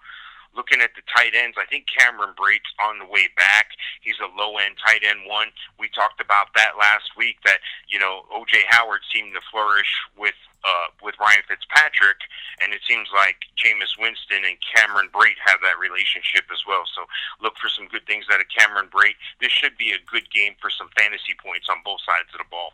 [0.56, 3.72] Looking at the tight ends, I think Cameron Brate's on the way back.
[4.02, 5.48] He's a low-end tight end one.
[5.80, 7.38] We talked about that last week.
[7.46, 12.20] That you know, OJ Howard seemed to flourish with uh, with Ryan Fitzpatrick,
[12.62, 16.84] and it seems like Jameis Winston and Cameron Brate have that relationship as well.
[16.94, 17.02] So
[17.42, 19.18] look for some good things out of Cameron Brate.
[19.40, 22.50] This should be a good game for some fantasy points on both sides of the
[22.50, 22.74] ball.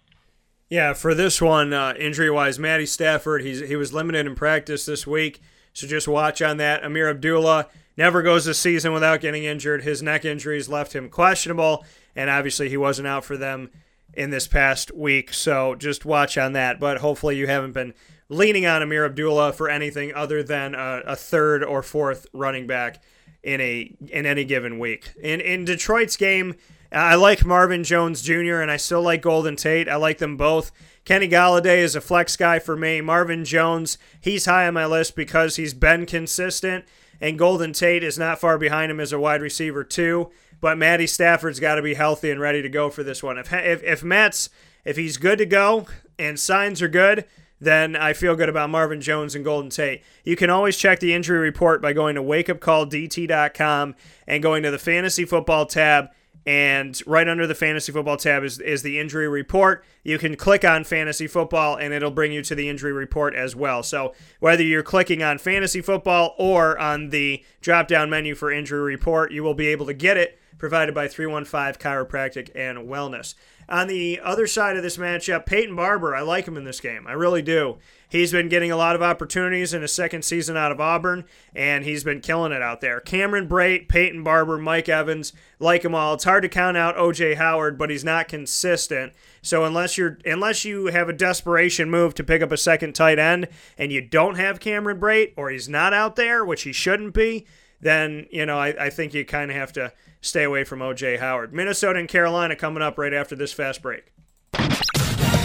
[0.70, 4.86] Yeah, for this one, uh, injury wise, Matty Stafford, he's he was limited in practice
[4.86, 5.40] this week,
[5.78, 6.82] so just watch on that.
[6.82, 9.84] Ameer Abdullah never goes a season without getting injured.
[9.84, 11.86] His neck injuries left him questionable,
[12.16, 13.70] and obviously he wasn't out for them
[14.16, 15.32] in this past week.
[15.32, 16.80] So just watch on that.
[16.80, 17.94] But hopefully you haven't been
[18.28, 23.04] leaning on Ameer Abdullah for anything other than a, a third or fourth running back
[23.44, 25.12] in a in any given week.
[25.22, 26.56] In in Detroit's game,
[26.92, 28.62] I like Marvin Jones Jr.
[28.62, 29.88] and I still like Golden Tate.
[29.88, 30.72] I like them both.
[31.08, 33.00] Kenny Golladay is a flex guy for me.
[33.00, 36.84] Marvin Jones, he's high on my list because he's been consistent,
[37.22, 40.32] and Golden Tate is not far behind him as a wide receiver too.
[40.60, 43.38] But Matty Stafford's got to be healthy and ready to go for this one.
[43.38, 44.50] If if if Matt's
[44.84, 45.88] if he's good to go
[46.20, 47.24] and signs are good,
[47.62, 50.04] then I feel good about Marvin Jones and Golden Tate.
[50.26, 53.96] You can always check the injury report by going to wakeupcalldt.com
[54.28, 56.10] and going to the fantasy football tab.
[56.48, 59.84] And right under the fantasy football tab is, is the injury report.
[60.06, 63.54] You can click on fantasy football and it'll bring you to the injury report as
[63.54, 63.84] well.
[63.84, 68.80] So whether you're clicking on fantasy football or on the drop down menu for injury
[68.80, 73.36] report, you will be able to get it provided by 315 Chiropractic and Wellness.
[73.70, 77.06] On the other side of this matchup, Peyton Barber, I like him in this game.
[77.06, 77.78] I really do.
[78.10, 81.84] He's been getting a lot of opportunities in his second season out of Auburn, and
[81.84, 83.02] he's been killing it out there.
[83.02, 86.14] Cameron Brate, Peyton Barber, Mike Evans, like them all.
[86.14, 89.12] It's hard to count out OJ Howard, but he's not consistent.
[89.42, 93.20] So unless you're unless you have a desperation move to pick up a second tight
[93.20, 97.14] end and you don't have Cameron Brate or he's not out there, which he shouldn't
[97.14, 97.46] be,
[97.82, 101.20] then you know I, I think you kind of have to stay away from OJ
[101.20, 101.54] Howard.
[101.54, 104.12] Minnesota and Carolina coming up right after this fast break.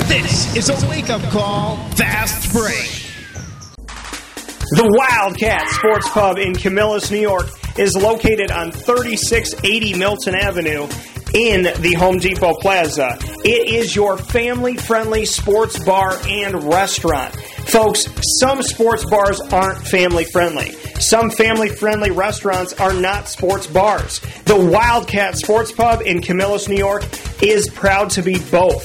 [0.08, 3.08] This is a wake up call, fast break.
[4.74, 7.46] The Wildcat Sports Pub in Camillus, New York
[7.78, 10.88] is located on 3680 Milton Avenue
[11.34, 13.18] in the Home Depot Plaza.
[13.44, 17.34] It is your family friendly sports bar and restaurant.
[17.66, 18.06] Folks,
[18.40, 20.72] some sports bars aren't family friendly.
[21.00, 24.20] Some family friendly restaurants are not sports bars.
[24.44, 27.04] The Wildcat Sports Pub in Camillus, New York
[27.42, 28.84] is proud to be both.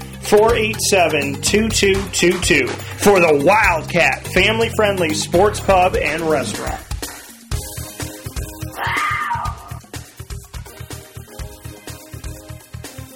[0.23, 6.81] 487 2222 for the Wildcat family friendly sports pub and restaurant.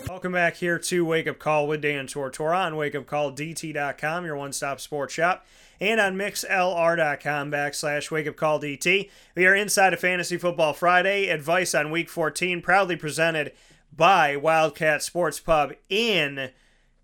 [0.09, 4.79] Welcome back here to Wake Up Call with Dan Tortora on wakeupcalldt.com, your one stop
[4.79, 5.45] sports shop,
[5.79, 9.11] and on mixlr.com backslash wake up call DT.
[9.35, 11.29] We are inside of Fantasy Football Friday.
[11.29, 13.51] Advice on Week 14, proudly presented
[13.95, 16.49] by Wildcat Sports Pub in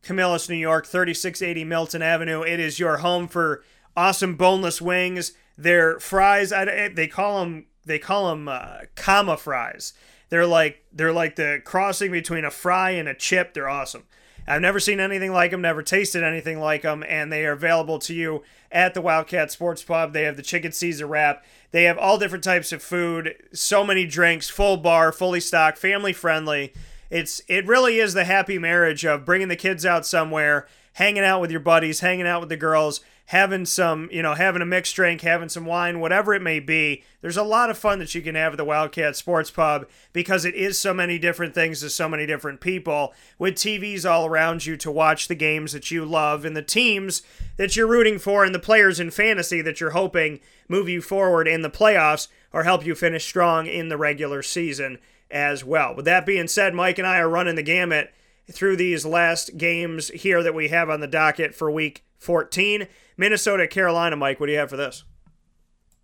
[0.04, 2.42] Camillus, New York, 3680 Milton Avenue.
[2.42, 3.64] It is your home for
[3.96, 5.34] awesome boneless wings.
[5.58, 9.94] Their fries, I, they call them they call them uh, comma fries.
[10.30, 13.54] They're like they're like the crossing between a fry and a chip.
[13.54, 14.04] They're awesome.
[14.48, 18.00] I've never seen anything like them, never tasted anything like them, and they are available
[18.00, 20.14] to you at the Wildcat Sports Pub.
[20.14, 21.46] They have the chicken Caesar wrap.
[21.72, 26.12] They have all different types of food, so many drinks, full bar, fully stocked, family
[26.12, 26.74] friendly
[27.12, 31.41] it's it really is the happy marriage of bringing the kids out somewhere, hanging out
[31.41, 34.95] with your buddies, hanging out with the girls, having some, you know, having a mixed
[34.95, 37.04] drink, having some wine, whatever it may be.
[37.21, 40.45] There's a lot of fun that you can have at the Wildcat Sports Pub because
[40.45, 44.65] it is so many different things to so many different people with TVs all around
[44.65, 47.24] you to watch the games that you love and the teams
[47.58, 51.47] that you're rooting for and the players in fantasy that you're hoping move you forward
[51.47, 54.97] in the playoffs or help you finish strong in the regular season
[55.32, 55.96] as well.
[55.96, 58.13] With that being said, Mike and I are running the gamut
[58.52, 62.88] through these last games here that we have on the docket for week 14.
[63.17, 65.04] Minnesota, Carolina, Mike, what do you have for this?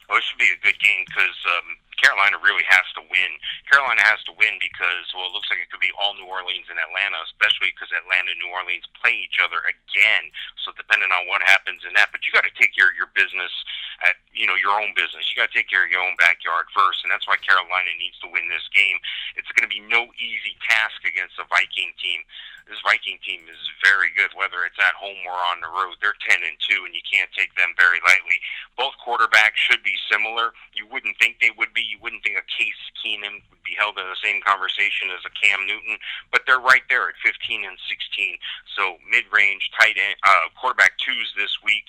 [0.08, 1.76] Well, this should be a good game because um,
[2.08, 3.32] Carolina really has to win.
[3.68, 6.72] Carolina has to win because, well, it looks like it could be all New Orleans
[6.72, 10.32] and Atlanta, especially because Atlanta and New Orleans play each other again.
[10.64, 13.12] So depending on what happens in that, but you got to take care of your
[13.12, 13.52] business
[14.08, 15.28] at, you know, your own business.
[15.28, 18.16] You got to take care of your own backyard first, and that's why Carolina needs
[18.24, 18.96] to win this game.
[19.36, 22.24] It's going to be no easy task against a Viking team
[22.68, 25.96] this Viking team is very good, whether it's at home or on the road.
[26.00, 28.38] They're ten and two, and you can't take them very lightly.
[28.76, 30.52] Both quarterbacks should be similar.
[30.76, 31.84] You wouldn't think they would be.
[31.84, 35.34] You wouldn't think a Case Keenum would be held in the same conversation as a
[35.34, 35.98] Cam Newton,
[36.32, 38.38] but they're right there at 15 and 16.
[38.76, 41.88] So mid-range tight end uh, quarterback twos this week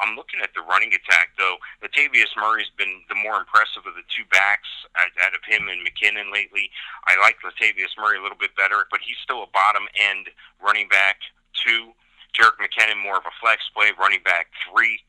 [0.00, 1.56] I'm looking at the running attack, though.
[1.82, 6.32] Latavius Murray's been the more impressive of the two backs out of him and McKinnon
[6.32, 6.70] lately.
[7.06, 10.30] I like Latavius Murray a little bit better, but he's still a bottom end
[10.62, 11.18] running back
[11.54, 11.92] two.
[12.34, 15.00] Jerick McKinnon more of a flex play, running back three.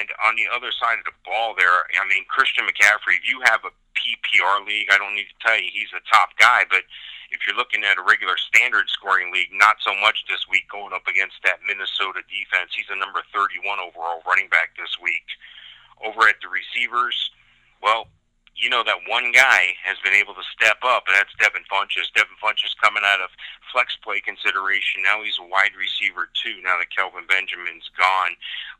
[0.00, 3.20] And on the other side of the ball, there, I mean, Christian McCaffrey.
[3.20, 6.34] If you have a PPR league, I don't need to tell you he's a top
[6.38, 6.64] guy.
[6.68, 6.82] But
[7.30, 10.92] if you're looking at a regular standard scoring league, not so much this week going
[10.92, 12.74] up against that Minnesota defense.
[12.74, 15.26] He's a number 31 overall running back this week.
[16.02, 17.14] Over at the receivers,
[17.80, 18.10] well,
[18.64, 22.08] you know that one guy has been able to step up, and that's Devin Funchess.
[22.16, 23.28] Devin Funchess coming out of
[23.68, 25.04] flex play consideration.
[25.04, 26.64] Now he's a wide receiver too.
[26.64, 28.32] Now that Kelvin Benjamin's gone,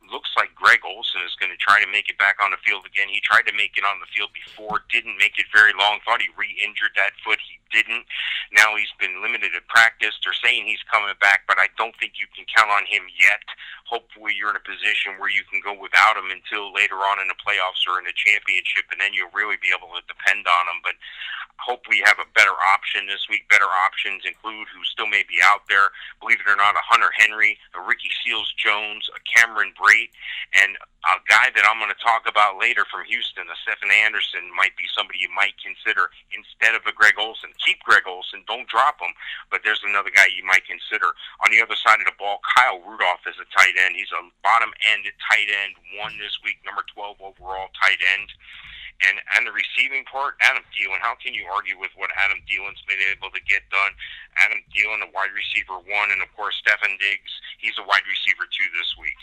[0.09, 2.89] looks like Greg Olsen is going to try to make it back on the field
[2.89, 3.13] again.
[3.13, 6.01] He tried to make it on the field before, didn't make it very long.
[6.01, 7.45] Thought he re-injured that foot.
[7.45, 8.07] He didn't.
[8.55, 10.15] Now he's been limited at practice.
[10.23, 13.43] They're saying he's coming back, but I don't think you can count on him yet.
[13.91, 17.27] Hopefully, you're in a position where you can go without him until later on in
[17.27, 20.65] the playoffs or in the championship, and then you'll really be able to depend on
[20.71, 20.79] him.
[20.87, 20.97] But
[21.59, 23.51] hopefully, you have a better option this week.
[23.51, 25.91] Better options include who still may be out there.
[26.23, 30.15] Believe it or not, a Hunter Henry, a Ricky Seals Jones, a Cameron Brate,
[30.57, 34.49] and a guy that I'm going to talk about later from Houston, a Stephen Anderson,
[34.57, 37.53] might be somebody you might consider instead of a Greg Olsen.
[37.65, 39.17] Keep Greg Olsen, don't drop him,
[39.49, 41.17] but there's another guy you might consider.
[41.41, 43.97] On the other side of the ball, Kyle Rudolph is a tight end.
[43.97, 48.29] He's a bottom end tight end, one this week, number 12 overall tight end.
[49.03, 51.03] And and the receiving part, Adam Thielen.
[51.03, 53.91] How can you argue with what Adam Thielen's been able to get done?
[54.39, 57.33] Adam Thielen, a wide receiver one, and of course Stefon Diggs.
[57.59, 59.19] He's a wide receiver two this week.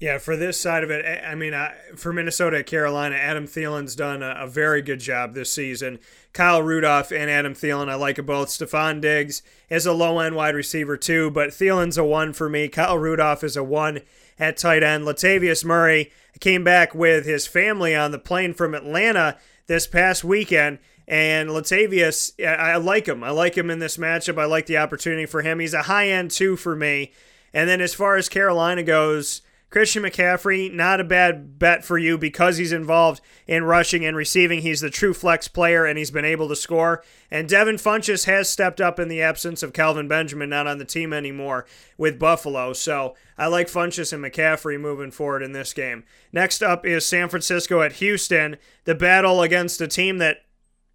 [0.00, 1.54] Yeah, for this side of it, I mean,
[1.96, 6.00] for Minnesota Carolina, Adam Thielen's done a, a, very good job this season.
[6.32, 8.48] Kyle Rudolph and Adam Thielen, I like both.
[8.48, 12.68] Stefon Diggs is a low end wide receiver too, but Thielen's a one for me.
[12.68, 14.00] Kyle Rudolph is a one
[14.38, 15.04] at tight end.
[15.04, 19.38] Latavius Murray came back with his family on the plane from Atlanta
[19.68, 20.80] this past weekend.
[21.06, 23.22] And Latavius, I like him.
[23.22, 24.40] I like him in this matchup.
[24.40, 25.60] I like the opportunity for him.
[25.60, 27.12] He's a high end two for me.
[27.52, 29.42] And then as far as Carolina goes,
[29.74, 34.62] Christian McCaffrey, not a bad bet for you because he's involved in rushing and receiving.
[34.62, 37.02] He's the true flex player and he's been able to score.
[37.28, 40.84] And Devin Funchess has stepped up in the absence of Kelvin Benjamin, not on the
[40.84, 41.66] team anymore
[41.98, 42.72] with Buffalo.
[42.72, 46.04] So I like Funchess and McCaffrey moving forward in this game.
[46.32, 50.42] Next up is San Francisco at Houston, the battle against a team that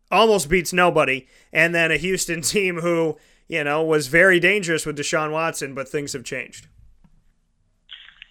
[0.09, 3.17] almost beats nobody, and then a Houston team who,
[3.49, 6.67] you know, was very dangerous with Deshaun Watson, but things have changed.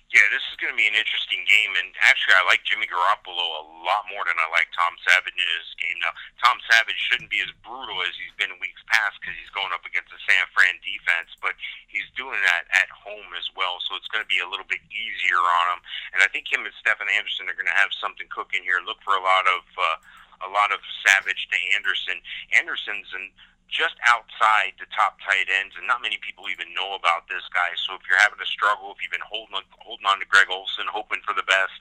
[0.09, 3.61] Yeah, this is going to be an interesting game, and actually, I like Jimmy Garoppolo
[3.61, 6.01] a lot more than I like Tom Savage in this game.
[6.01, 9.69] Now, Tom Savage shouldn't be as brutal as he's been weeks past because he's going
[9.69, 11.53] up against the San Fran defense, but
[11.93, 14.81] he's doing that at home as well, so it's going to be a little bit
[14.89, 15.81] easier on him.
[16.17, 18.81] And I think him and Stephen Anderson are going to have something cooking here.
[18.81, 19.61] Look for a lot of.
[19.77, 20.01] Uh,
[20.39, 22.23] a lot of Savage to Anderson.
[22.55, 23.27] Anderson's an
[23.69, 27.77] just outside the top tight ends, and not many people even know about this guy.
[27.77, 30.49] So if you're having a struggle, if you've been holding on, holding on to Greg
[30.49, 31.77] Olsen, hoping for the best,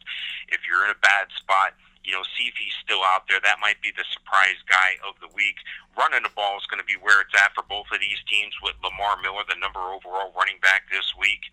[0.52, 1.74] if you're in a bad spot,
[2.08, 3.44] you know, see if he's still out there.
[3.44, 5.60] That might be the surprise guy of the week.
[6.00, 8.56] Running the ball is going to be where it's at for both of these teams
[8.64, 11.52] with Lamar Miller, the number overall running back this week.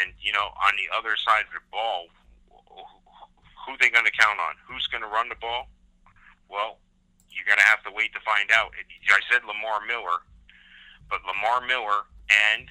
[0.00, 2.08] And, you know, on the other side of the ball,
[3.68, 4.56] who they going to count on?
[4.64, 5.68] Who's going to run the ball?
[6.48, 6.80] Well,
[7.30, 8.74] you're going to have to wait to find out.
[8.76, 10.22] I said Lamar Miller,
[11.08, 12.68] but Lamar Miller and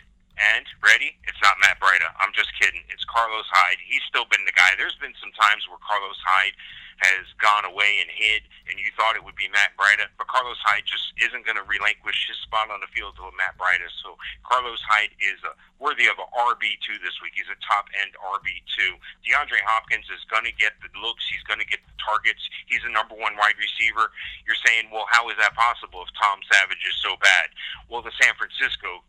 [0.56, 1.20] and ready?
[1.28, 2.08] It's not Matt Breida.
[2.20, 2.82] I'm just kidding.
[2.88, 3.80] It's Carlos Hyde.
[3.84, 4.76] He's still been the guy.
[4.80, 6.56] There's been some times where Carlos Hyde
[7.00, 10.60] has gone away and hid, and you thought it would be Matt Breida, but Carlos
[10.60, 13.88] Hyde just isn't going to relinquish his spot on the field to a Matt Breida.
[14.04, 17.40] So Carlos Hyde is a, worthy of an RB two this week.
[17.40, 19.00] He's a top end RB two.
[19.24, 21.24] DeAndre Hopkins is going to get the looks.
[21.32, 22.44] He's going to get the targets.
[22.68, 24.12] He's the number one wide receiver.
[24.44, 27.56] You're saying, well, how is that possible if Tom Savage is so bad?
[27.88, 29.08] Well, the San Francisco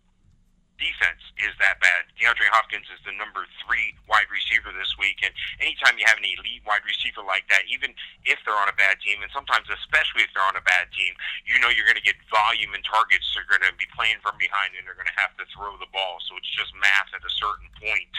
[0.81, 2.09] defense is that bad.
[2.17, 6.27] DeAndre Hopkins is the number three wide receiver this week, and anytime you have an
[6.27, 7.93] elite wide receiver like that, even
[8.25, 11.13] if they're on a bad team, and sometimes especially if they're on a bad team,
[11.45, 13.29] you know you're going to get volume and targets.
[13.37, 15.89] They're going to be playing from behind, and they're going to have to throw the
[15.93, 16.19] ball.
[16.27, 18.15] So it's just math at a certain point.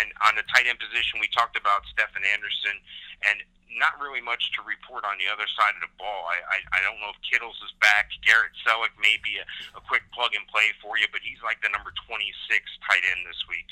[0.00, 2.76] And on the tight end position, we talked about Stephen Anderson,
[3.26, 3.42] and
[3.78, 6.26] not really much to report on the other side of the ball.
[6.26, 8.10] I, I, I don't know if Kittle's is back.
[8.26, 9.46] Garrett Celek may be a,
[9.78, 12.26] a quick plug and play for you, but he's like the number 26
[12.84, 13.70] tight end this week.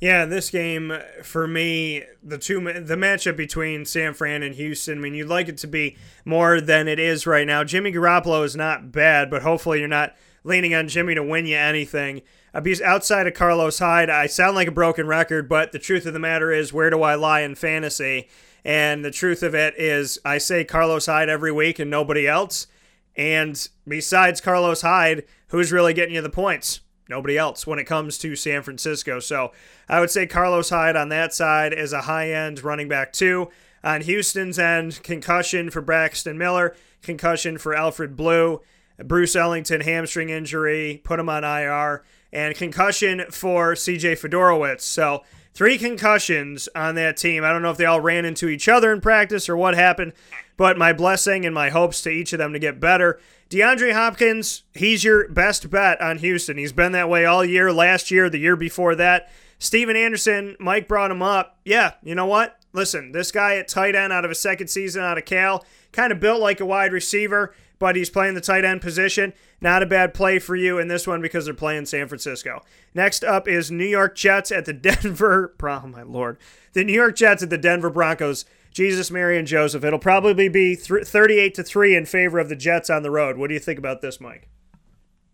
[0.00, 0.92] Yeah, this game
[1.22, 4.98] for me, the two the matchup between San Fran and Houston.
[4.98, 5.96] I mean, you'd like it to be
[6.26, 7.64] more than it is right now.
[7.64, 11.56] Jimmy Garoppolo is not bad, but hopefully you're not leaning on Jimmy to win you
[11.56, 12.20] anything.
[12.52, 16.04] Uh, because outside of Carlos Hyde, I sound like a broken record, but the truth
[16.04, 18.28] of the matter is, where do I lie in fantasy?
[18.66, 22.66] And the truth of it is, I say Carlos Hyde every week and nobody else.
[23.14, 23.56] And
[23.86, 26.80] besides Carlos Hyde, who's really getting you the points?
[27.08, 29.20] Nobody else when it comes to San Francisco.
[29.20, 29.52] So
[29.88, 33.50] I would say Carlos Hyde on that side is a high end running back, too.
[33.84, 38.62] On Houston's end, concussion for Braxton Miller, concussion for Alfred Blue,
[38.98, 42.02] Bruce Ellington hamstring injury, put him on IR,
[42.32, 44.80] and concussion for CJ Fiedorowicz.
[44.80, 45.22] So
[45.56, 47.42] three concussions on that team.
[47.42, 50.12] I don't know if they all ran into each other in practice or what happened,
[50.58, 53.18] but my blessing and my hopes to each of them to get better.
[53.48, 56.58] DeAndre Hopkins, he's your best bet on Houston.
[56.58, 59.32] He's been that way all year, last year, the year before that.
[59.58, 61.58] Stephen Anderson, Mike brought him up.
[61.64, 62.58] Yeah, you know what?
[62.74, 66.12] Listen, this guy at tight end out of a second season out of Cal, kind
[66.12, 69.32] of built like a wide receiver, but he's playing the tight end position.
[69.60, 72.62] Not a bad play for you in this one because they're playing San Francisco.
[72.94, 75.54] Next up is New York Jets at the Denver.
[75.62, 76.38] Oh, my lord.
[76.72, 78.44] The New York Jets at the Denver Broncos.
[78.72, 79.84] Jesus, Mary, and Joseph.
[79.84, 83.36] It'll probably be 38 to 3 in favor of the Jets on the road.
[83.36, 84.48] What do you think about this, Mike?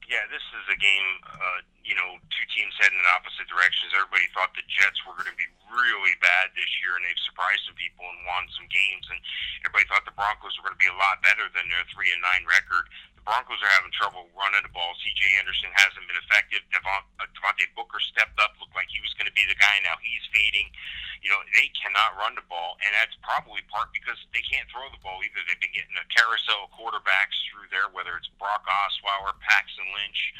[0.08, 3.90] Yeah, this is a game, uh, you know, two teams heading in opposite directions.
[3.98, 7.64] Everybody thought the Jets were going to be really bad this year, and they've surprised
[7.64, 9.08] some people and won some games.
[9.08, 9.18] And
[9.64, 12.20] everybody thought the Broncos were going to be a lot better than their three and
[12.20, 12.86] nine record.
[13.16, 14.92] The Broncos are having trouble running the ball.
[14.98, 15.22] C.J.
[15.38, 16.60] Anderson hasn't been effective.
[16.74, 19.78] Devon, uh, Devontae Booker stepped up, looked like he was going to be the guy.
[19.86, 20.68] Now he's fading.
[21.22, 24.90] You know, they cannot run the ball, and that's probably part because they can't throw
[24.90, 25.38] the ball either.
[25.46, 30.34] They've been getting a carousel of quarterbacks through there, whether it's Brock Osweiler, Paxton Lynch,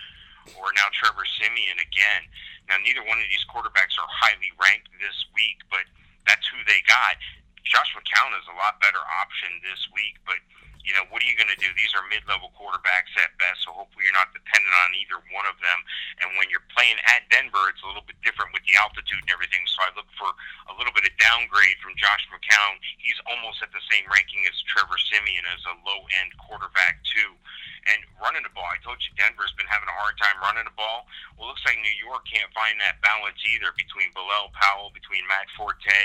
[0.59, 2.23] or now Trevor Siemian again.
[2.71, 5.85] Now, neither one of these quarterbacks are highly ranked this week, but
[6.27, 7.19] that's who they got.
[7.67, 10.39] Josh McCown is a lot better option this week, but
[10.83, 11.71] you know, what are you going to do?
[11.79, 15.55] These are mid-level quarterbacks at best, so hopefully you're not dependent on either one of
[15.63, 15.79] them.
[16.23, 19.31] And when you're playing at Denver, it's a little bit different with the altitude and
[19.31, 19.63] everything.
[19.71, 20.31] So I look for
[20.71, 22.83] a little bit of downgrade from Josh McCown.
[22.99, 27.35] He's almost at the same ranking as Trevor Siemian as a low-end quarterback too.
[27.91, 30.75] And running the ball, I told you Denver's been having a hard time running the
[30.79, 31.11] ball.
[31.35, 35.51] Well, looks like New York can't find that balance either between Bilal Powell, between Matt
[35.59, 36.03] Forte,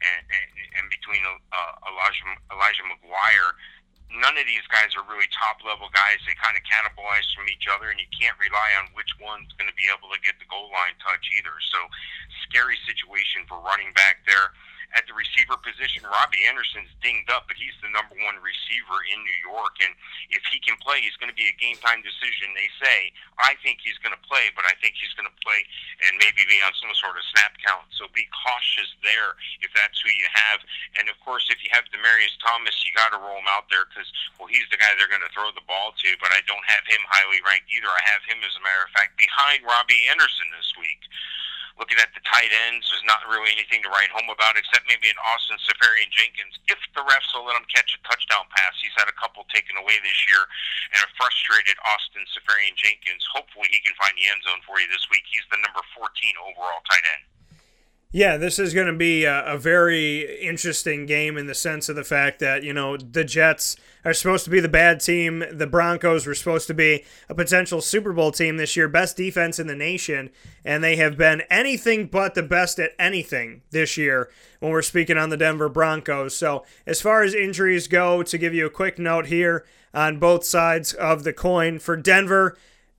[0.00, 0.48] and, and,
[0.80, 3.52] and between uh, Elijah Elijah McGuire
[4.10, 6.18] none of these guys are really top level guys.
[6.26, 9.70] They kind of cannibalize from each other, and you can't rely on which one's going
[9.70, 11.54] to be able to get the goal line touch either.
[11.70, 11.78] So,
[12.46, 14.50] scary situation for running back there.
[14.90, 19.22] At the receiver position, Robbie Anderson's dinged up, but he's the number one receiver in
[19.22, 19.78] New York.
[19.78, 19.94] And
[20.34, 23.14] if he can play, he's going to be a game time decision, they say.
[23.38, 25.62] I think he's going to play, but I think he's going to play
[26.04, 27.86] and maybe be on some sort of snap count.
[27.94, 30.58] So be cautious there if that's who you have.
[30.98, 33.86] And of course, if you have Demaryius Thomas, you got to roll him out there
[33.86, 34.10] because,
[34.42, 36.82] well, he's the guy they're going to throw the ball to, but I don't have
[36.90, 37.88] him highly ranked either.
[37.88, 41.06] I have him, as a matter of fact, behind Robbie Anderson this week
[41.80, 45.08] looking at the tight ends, there's not really anything to write home about except maybe
[45.08, 46.60] an Austin Seferian-Jenkins.
[46.68, 49.80] If the refs will let him catch a touchdown pass, he's had a couple taken
[49.80, 50.44] away this year,
[50.92, 53.24] and a frustrated Austin Seferian-Jenkins.
[53.32, 55.24] Hopefully, he can find the end zone for you this week.
[55.32, 56.04] He's the number 14
[56.44, 57.39] overall tight end.
[58.12, 61.94] Yeah, this is going to be a, a, very interesting game in the sense of
[61.94, 65.44] the fact that, you know, the Jets are supposed to be the bad team.
[65.52, 69.60] The Broncos were supposed to be a potential Super Bowl team this year, best defense
[69.60, 70.30] in the nation,
[70.64, 75.16] and they have been anything but the best at anything this year when we're speaking
[75.16, 76.36] on the Denver Broncos.
[76.36, 80.44] So, as far as injuries go, to give you a quick note here on both
[80.44, 82.56] sides of the coin, for Denver,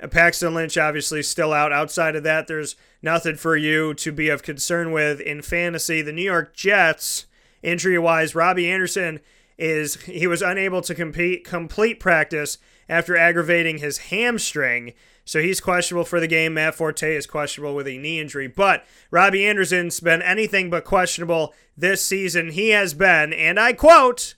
[0.09, 1.71] Paxton Lynch obviously still out.
[1.71, 6.01] Outside of that, there's nothing for you to be of concern with in fantasy.
[6.01, 7.25] The New York Jets,
[7.61, 9.19] injury wise, Robbie Anderson
[9.57, 12.57] is he was unable to compete complete practice
[12.89, 14.93] after aggravating his hamstring.
[15.23, 16.55] So he's questionable for the game.
[16.55, 18.47] Matt Forte is questionable with a knee injury.
[18.47, 22.51] But Robbie Anderson's been anything but questionable this season.
[22.51, 24.33] He has been, and I quote,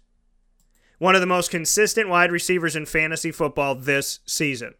[0.99, 4.73] one of the most consistent wide receivers in fantasy football this season.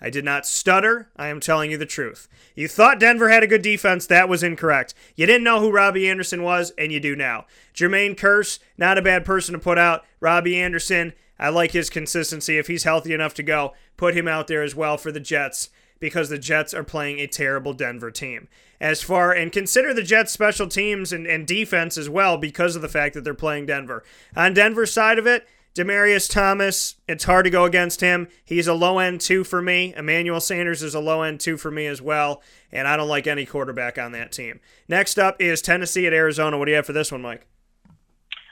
[0.00, 1.08] I did not stutter.
[1.16, 2.28] I am telling you the truth.
[2.54, 4.06] You thought Denver had a good defense.
[4.06, 4.94] That was incorrect.
[5.16, 7.46] You didn't know who Robbie Anderson was, and you do now.
[7.74, 10.04] Jermaine Kearse, not a bad person to put out.
[10.20, 12.58] Robbie Anderson, I like his consistency.
[12.58, 15.70] If he's healthy enough to go, put him out there as well for the Jets
[16.00, 18.48] because the Jets are playing a terrible Denver team.
[18.80, 22.82] As far and consider the Jets special teams and, and defense as well because of
[22.82, 24.04] the fact that they're playing Denver.
[24.36, 28.26] On Denver's side of it, Demaryius Thomas, it's hard to go against him.
[28.44, 29.94] He's a low end two for me.
[29.96, 33.28] Emmanuel Sanders is a low end two for me as well, and I don't like
[33.28, 34.58] any quarterback on that team.
[34.88, 36.58] Next up is Tennessee at Arizona.
[36.58, 37.46] What do you have for this one, Mike?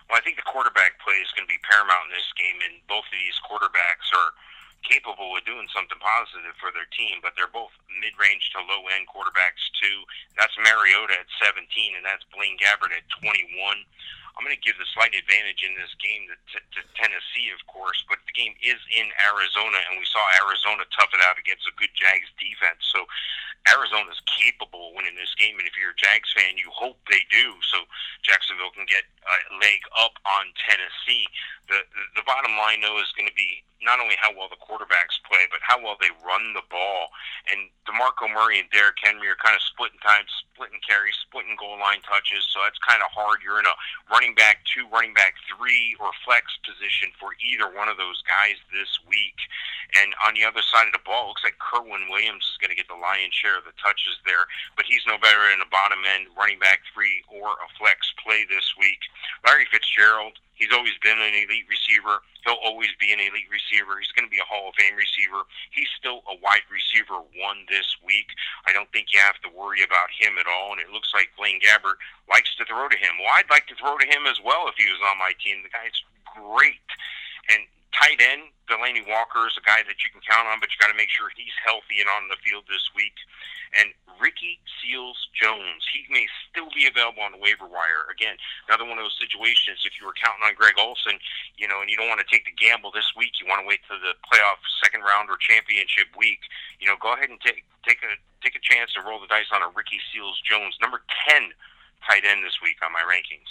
[0.07, 2.79] Well, I think the quarterback play is going to be paramount in this game, and
[2.87, 4.31] both of these quarterbacks are
[4.87, 9.67] capable of doing something positive for their team, but they're both mid-range to low-end quarterbacks
[9.83, 10.07] too.
[10.39, 11.67] That's Mariota at 17,
[11.99, 13.51] and that's Blaine Gabbert at 21.
[14.37, 17.65] I'm going to give the slight advantage in this game to, to, to Tennessee, of
[17.65, 21.65] course, but the game is in Arizona, and we saw Arizona tough it out against
[21.65, 22.85] a good Jags defense.
[22.93, 23.09] So
[23.73, 27.01] Arizona's capable of winning this game, and if you're a Jags fan, you hope
[29.27, 31.27] A leg up on Tennessee.
[31.67, 34.59] The, the, the bottom line, though, is going to be not only how well the
[34.59, 37.13] quarterbacks play, but how well they run the ball.
[37.51, 40.25] And DeMarco Murray and Derrick Henry are kind of splitting time,
[40.55, 43.45] splitting carries, splitting goal line touches, so that's kind of hard.
[43.45, 43.77] You're in a
[44.09, 48.57] running back two, running back three, or flex position for either one of those guys
[48.73, 49.37] this week.
[50.01, 52.73] And on the other side of the ball, it looks like Kerwynn Williams is going
[52.75, 55.71] to get the lion's share of the touches there, but he's no better than a
[55.71, 58.99] bottom end running back three or a flex play this week.
[59.47, 62.25] Larry Fitzgerald, He's always been an elite receiver.
[62.45, 64.01] He'll always be an elite receiver.
[64.01, 65.45] He's going to be a Hall of Fame receiver.
[65.69, 68.33] He's still a wide receiver one this week.
[68.65, 70.73] I don't think you have to worry about him at all.
[70.73, 73.21] And it looks like Blaine Gabbert likes to throw to him.
[73.21, 75.61] Well, I'd like to throw to him as well if he was on my team.
[75.61, 76.89] The guy's great.
[77.53, 80.81] And tight end, Delanie Walker is a guy that you can count on, but you
[80.81, 83.21] got to make sure he's healthy and on the field this week.
[83.77, 86.25] And Ricky Seals Jones, he may
[86.77, 88.05] be available on the waiver wire.
[88.13, 88.37] Again,
[88.69, 89.83] another one of those situations.
[89.89, 91.17] If you were counting on Greg Olsen,
[91.57, 93.69] you know, and you don't want to take the gamble this week, you want to
[93.69, 96.45] wait till the playoff second round or championship week.
[96.79, 98.13] You know, go ahead and take take a
[98.45, 101.57] take a chance to roll the dice on a Ricky Seals Jones, number ten
[102.05, 103.49] tight end this week on my rankings.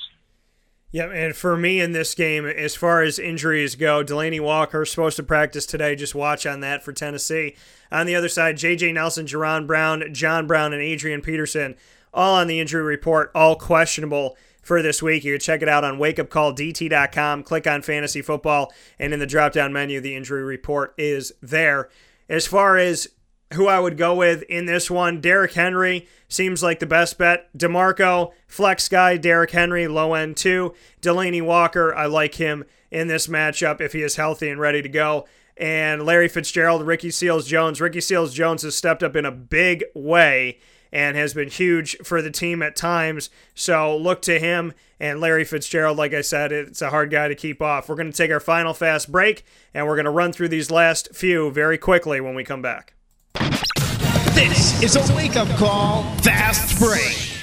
[0.92, 5.18] Yeah, and for me in this game, as far as injuries go, Delanie Walker supposed
[5.18, 5.94] to practice today.
[5.94, 7.58] Just watch on that for Tennessee.
[7.92, 8.94] On the other side, J.J.
[8.94, 11.76] Nelson, Jaron Brown, John Brown, and Adrian Peterson,
[12.16, 15.24] all on the injury report, all questionable for this week.
[15.24, 17.44] You can check it out on wakeupcalldt.com.
[17.44, 21.90] Click on fantasy football, and in the drop down menu, the injury report is there.
[22.28, 23.10] As far as
[23.54, 25.22] who I would go with in this one.
[25.22, 27.56] Derrick Henry seems like the best bet.
[27.58, 30.74] DeMarco, flex guy, Derrick Henry, low end two.
[31.02, 34.90] Delanie Walker, I like him in this matchup if he is healthy and ready to
[34.90, 35.28] go.
[35.58, 37.80] And Larry Fitzgerald, Ricky Seals Jones.
[37.80, 40.60] Ricky Seals Jones has stepped up in a big way
[40.96, 43.30] and has been huge for the team at times.
[43.54, 44.72] So look to him.
[44.98, 47.90] And Larry Fitzgerald, like I said, it's a hard guy to keep off.
[47.90, 49.44] We're going to take our final fast break
[49.74, 52.94] and we're going to run through these last few very quickly when we come back.
[53.34, 57.34] This is a wake up call, fast break.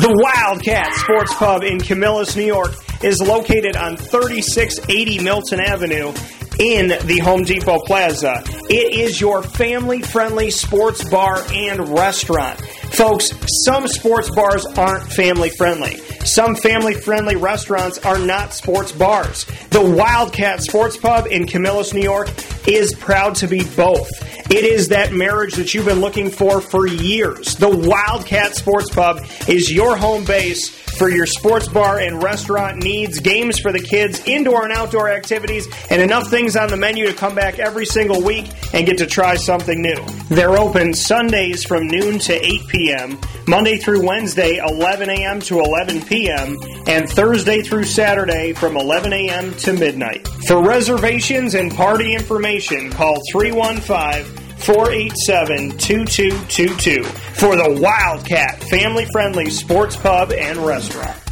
[0.00, 2.72] The Wildcat Sports Pub in Camillus, New York
[3.02, 6.14] is located on 3680 Milton Avenue
[6.58, 8.42] in the Home Depot Plaza.
[8.68, 12.60] It is your family friendly sports bar and restaurant.
[12.92, 13.30] Folks,
[13.64, 16.00] some sports bars aren't family friendly.
[16.24, 19.44] Some family friendly restaurants are not sports bars.
[19.70, 22.28] The Wildcat Sports Pub in Camillus, New York
[22.68, 24.08] is proud to be both.
[24.50, 27.56] It is that marriage that you've been looking for for years.
[27.56, 33.20] The Wildcat Sports Pub is your home base for your sports bar and restaurant needs,
[33.20, 37.14] games for the kids, indoor and outdoor activities, and enough things on the menu to
[37.14, 40.04] come back every single week and get to try something new.
[40.28, 45.40] They're open Sundays from noon to 8 p.m., Monday through Wednesday, 11 a.m.
[45.40, 49.54] to 11 p.m., and Thursday through Saturday from 11 a.m.
[49.54, 50.26] to midnight.
[50.46, 54.24] For reservations and party information, call 315
[54.58, 61.27] 487 2222 for the Wildcat family friendly sports pub and restaurant.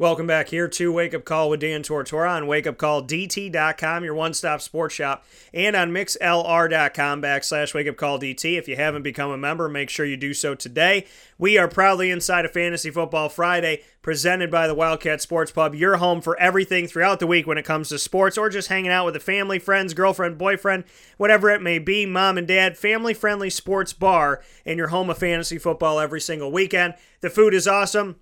[0.00, 4.60] Welcome back here to Wake Up Call with Dan Tortora on wakeupcalldt.com, your one stop
[4.60, 8.56] sports shop, and on mixlr.com backslash wakeupcalldt.
[8.56, 11.04] If you haven't become a member, make sure you do so today.
[11.36, 15.96] We are proudly inside of Fantasy Football Friday, presented by the Wildcat Sports Pub, your
[15.96, 19.04] home for everything throughout the week when it comes to sports or just hanging out
[19.04, 20.84] with a family, friends, girlfriend, boyfriend,
[21.16, 25.18] whatever it may be, mom and dad, family friendly sports bar, and your home of
[25.18, 26.94] fantasy football every single weekend.
[27.20, 28.20] The food is awesome.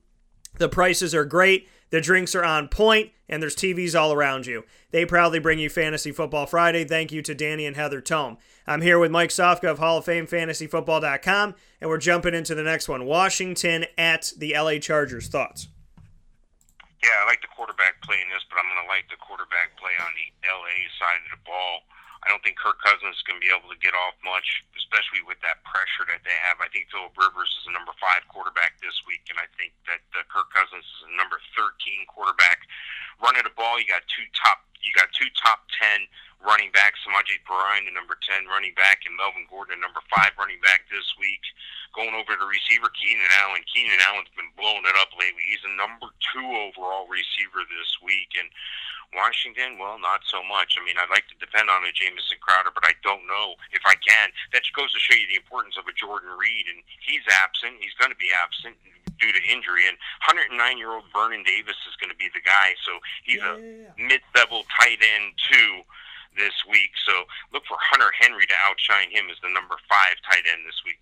[0.59, 4.65] The prices are great, the drinks are on point, and there's TVs all around you.
[4.91, 6.85] They proudly bring you Fantasy Football Friday.
[6.85, 8.39] Thank you to Danny and Heather Tome.
[8.67, 12.63] I'm here with Mike Sofka of Hall of Fame FantasyFootball.com, and we're jumping into the
[12.63, 15.29] next one Washington at the LA Chargers.
[15.29, 15.69] Thoughts?
[17.05, 19.77] Yeah, I like the quarterback play in this, but I'm going to like the quarterback
[19.79, 21.87] play on the LA side of the ball.
[22.27, 25.23] I don't think Kirk Cousins is going to be able to get off much, especially
[25.23, 26.59] with that pressure that they have.
[26.59, 30.03] I think Philip Rivers is a number five quarterback this week, and I think that
[30.19, 31.71] uh, Kirk Cousins is a number 13
[32.11, 32.67] quarterback
[33.23, 36.09] running the ball, you got two top you got two top ten
[36.45, 40.37] running backs, Samaje Perine, the number ten running back, and Melvin Gordon, the number five
[40.37, 41.43] running back this week.
[41.97, 43.65] Going over to receiver, Keenan Allen.
[43.65, 45.49] Keenan Allen's been blowing it up lately.
[45.49, 48.53] He's a number two overall receiver this week, and
[49.17, 50.77] Washington, well, not so much.
[50.77, 53.81] I mean, I'd like to depend on a Jamison Crowder, but I don't know if
[53.89, 54.29] I can.
[54.53, 57.81] That just goes to show you the importance of a Jordan Reed, and he's absent.
[57.81, 58.77] He's going to be absent
[59.19, 59.87] due to injury.
[59.89, 59.97] And
[60.27, 62.75] 109 year old Vernon Davis is going to be the guy.
[62.85, 62.93] So
[63.25, 65.83] he's yeah, a mid level tight end, too,
[66.37, 66.93] this week.
[67.07, 70.81] So look for Hunter Henry to outshine him as the number five tight end this
[70.85, 71.01] week.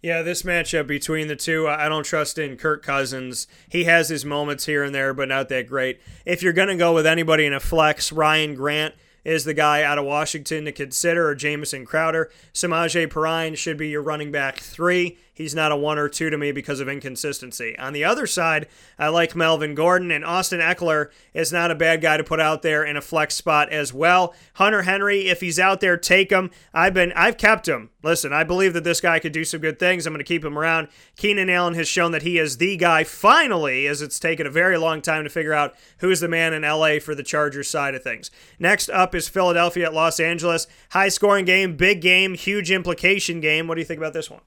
[0.00, 3.48] Yeah, this matchup between the two, I don't trust in Kirk Cousins.
[3.68, 6.00] He has his moments here and there, but not that great.
[6.24, 9.82] If you're going to go with anybody in a flex, Ryan Grant is the guy
[9.82, 12.30] out of Washington to consider, or Jamison Crowder.
[12.54, 15.18] Samaje Perine should be your running back three.
[15.38, 17.78] He's not a one or two to me because of inconsistency.
[17.78, 18.66] On the other side,
[18.98, 22.62] I like Melvin Gordon, and Austin Ekeler is not a bad guy to put out
[22.62, 24.34] there in a flex spot as well.
[24.54, 26.50] Hunter Henry, if he's out there, take him.
[26.74, 27.90] I've been, I've kept him.
[28.02, 30.06] Listen, I believe that this guy could do some good things.
[30.06, 30.88] I'm going to keep him around.
[31.16, 34.76] Keenan Allen has shown that he is the guy finally, as it's taken a very
[34.76, 38.02] long time to figure out who's the man in LA for the Chargers side of
[38.02, 38.32] things.
[38.58, 40.66] Next up is Philadelphia at Los Angeles.
[40.90, 43.68] High scoring game, big game, huge implication game.
[43.68, 44.40] What do you think about this one?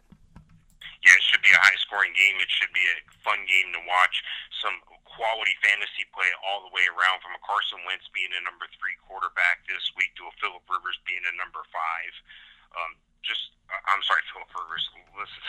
[1.02, 2.38] Yeah, it should be a high scoring game.
[2.38, 4.22] It should be a fun game to watch.
[4.62, 8.70] Some quality fantasy play all the way around from a Carson Wentz being a number
[8.78, 12.14] three quarterback this week to a Philip Rivers being a number five.
[12.78, 12.91] Um,
[13.26, 14.86] just, I'm sorry, Philip Rivers.
[15.18, 15.43] Listen,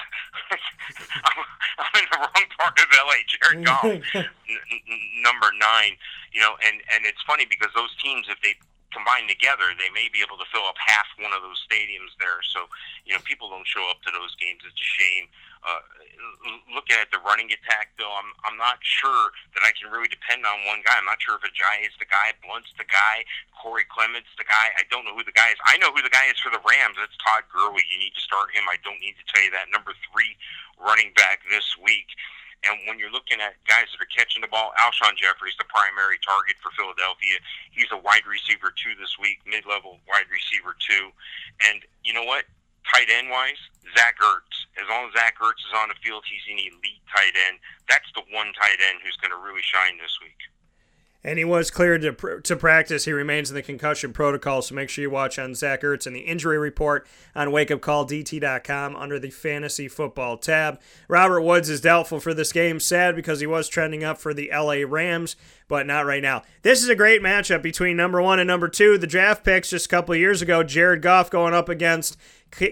[1.28, 1.38] I'm,
[1.80, 3.18] I'm in the wrong part of LA.
[3.28, 3.84] Jared Goff,
[4.16, 5.96] n- n- number nine.
[6.32, 8.56] You know, and and it's funny because those teams, if they
[8.92, 12.44] combined together, they may be able to fill up half one of those stadiums there.
[12.44, 12.68] So,
[13.08, 14.62] you know, people don't show up to those games.
[14.62, 15.26] It's a shame.
[15.62, 15.82] Uh,
[16.74, 20.42] looking at the running attack, though, I'm I'm not sure that I can really depend
[20.42, 20.98] on one guy.
[20.98, 23.22] I'm not sure if Ajayi is the guy, Blount's the guy,
[23.54, 24.74] Corey Clement's the guy.
[24.74, 25.60] I don't know who the guy is.
[25.62, 26.98] I know who the guy is for the Rams.
[26.98, 27.86] It's Todd Gurley.
[27.94, 28.66] You need to start him.
[28.66, 29.70] I don't need to tell you that.
[29.70, 30.34] Number three
[30.82, 32.10] running back this week.
[32.62, 35.66] And when you're looking at guys that are catching the ball, Alshon Jeffery is the
[35.66, 37.42] primary target for Philadelphia.
[37.74, 41.10] He's a wide receiver two this week, mid-level wide receiver two.
[41.66, 42.46] And you know what?
[42.86, 43.58] Tight end wise,
[43.98, 44.66] Zach Ertz.
[44.78, 47.58] As long as Zach Ertz is on the field, he's an elite tight end.
[47.90, 50.38] That's the one tight end who's going to really shine this week
[51.24, 53.04] and he was cleared to, to practice.
[53.04, 56.16] He remains in the concussion protocol, so make sure you watch on Zach Ertz and
[56.16, 60.80] the injury report on wakeupcalldt.com under the fantasy football tab.
[61.08, 62.80] Robert Woods is doubtful for this game.
[62.80, 65.36] Sad because he was trending up for the LA Rams,
[65.68, 66.42] but not right now.
[66.62, 68.98] This is a great matchup between number one and number two.
[68.98, 72.16] The draft picks just a couple years ago, Jared Goff going up against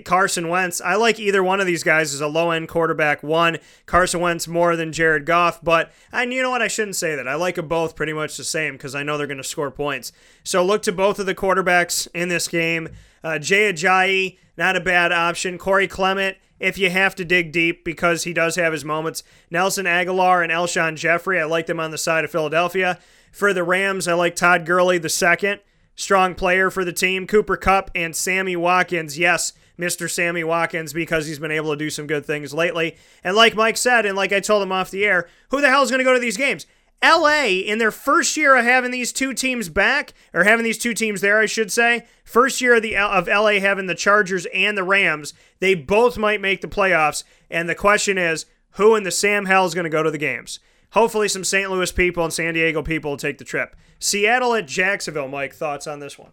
[0.05, 0.81] Carson Wentz.
[0.81, 3.23] I like either one of these guys as a low end quarterback.
[3.23, 6.63] One, Carson Wentz more than Jared Goff, but and you know what?
[6.63, 7.27] I shouldn't say that.
[7.27, 9.71] I like them both pretty much the same because I know they're going to score
[9.71, 10.13] points.
[10.45, 12.91] So look to both of the quarterbacks in this game.
[13.25, 15.59] Uh, Jay Ajayi, not a bad option.
[15.59, 19.23] Corey Clement, if you have to dig deep because he does have his moments.
[19.51, 22.99] Nelson Agholor and Alshon Jeffery, I like them on the side of Philadelphia.
[23.33, 25.61] For the Rams, I like Todd Gurley the second.
[26.01, 27.27] Strong player for the team.
[27.27, 29.19] Cooper Kupp and Sammy Watkins.
[29.19, 30.11] Yes, Mr.
[30.11, 32.97] Sammy Watkins because he's been able to do some good things lately.
[33.23, 35.83] And like Mike said, and like I told him off the air, who the hell
[35.83, 36.65] is going to go to these games?
[37.05, 40.95] LA, in their first year of having these two teams back, or having these two
[40.95, 44.79] teams there, I should say, first year of the of LA having the Chargers and
[44.79, 47.25] the Rams, they both might make the playoffs.
[47.51, 50.17] And the question is, who in the Sam Hell is going to go to the
[50.17, 50.61] games?
[50.93, 51.71] Hopefully, some St.
[51.71, 53.77] Louis people and San Diego people will take the trip.
[53.99, 55.55] Seattle at Jacksonville, Mike.
[55.55, 56.33] Thoughts on this one?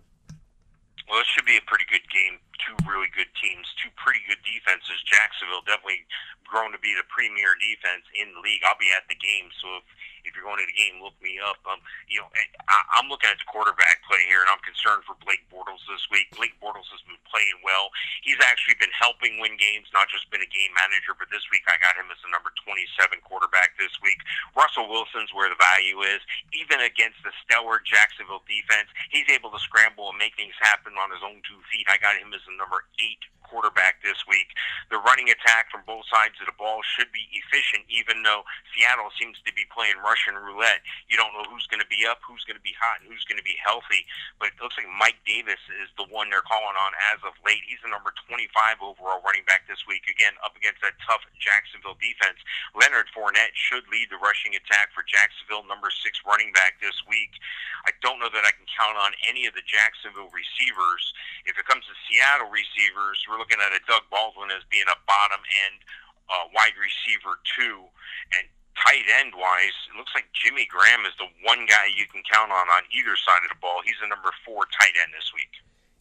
[1.09, 4.43] Well, it should be a pretty good game two really good teams, two pretty good
[4.43, 4.99] defenses.
[5.07, 6.03] Jacksonville definitely
[6.43, 8.59] grown to be the premier defense in the league.
[8.67, 9.87] I'll be at the game, so if
[10.27, 11.57] if you're going to the game, look me up.
[11.63, 11.79] Um,
[12.11, 12.29] you know,
[12.67, 16.03] I, I'm looking at the quarterback play here, and I'm concerned for Blake Bortles this
[16.11, 16.27] week.
[16.35, 17.89] Blake Bortles has been playing well.
[18.21, 21.15] He's actually been helping win games, not just been a game manager.
[21.15, 24.19] But this week, I got him as the number 27 quarterback this week.
[24.53, 26.19] Russell Wilson's where the value is.
[26.51, 31.09] Even against the stellar Jacksonville defense, he's able to scramble and make things happen on
[31.09, 31.87] his own two feet.
[31.87, 34.51] I got him as the number eight quarterback this week.
[34.91, 38.43] The running attack from both sides of the ball should be efficient, even though
[38.75, 40.81] Seattle seems to be playing Russian roulette.
[41.13, 43.21] You don't know who's going to be up, who's going to be hot, and who's
[43.29, 44.01] going to be healthy.
[44.41, 47.61] But it looks like Mike Davis is the one they're calling on as of late.
[47.69, 52.01] He's the number 25 overall running back this week, again, up against that tough Jacksonville
[52.01, 52.41] defense.
[52.73, 57.37] Leonard Fournette should lead the rushing attack for Jacksonville, number six running back this week.
[57.85, 61.13] I don't know that I can count on any of the Jacksonville receivers.
[61.45, 64.97] If it comes to Seattle receivers, we're looking at a Doug Baldwin as being a
[65.05, 65.85] bottom end
[66.27, 67.87] uh, wide receiver too,
[68.35, 68.43] and
[68.85, 72.51] tight end wise, it looks like Jimmy Graham is the one guy you can count
[72.51, 73.81] on on either side of the ball.
[73.85, 75.51] He's the number four tight end this week.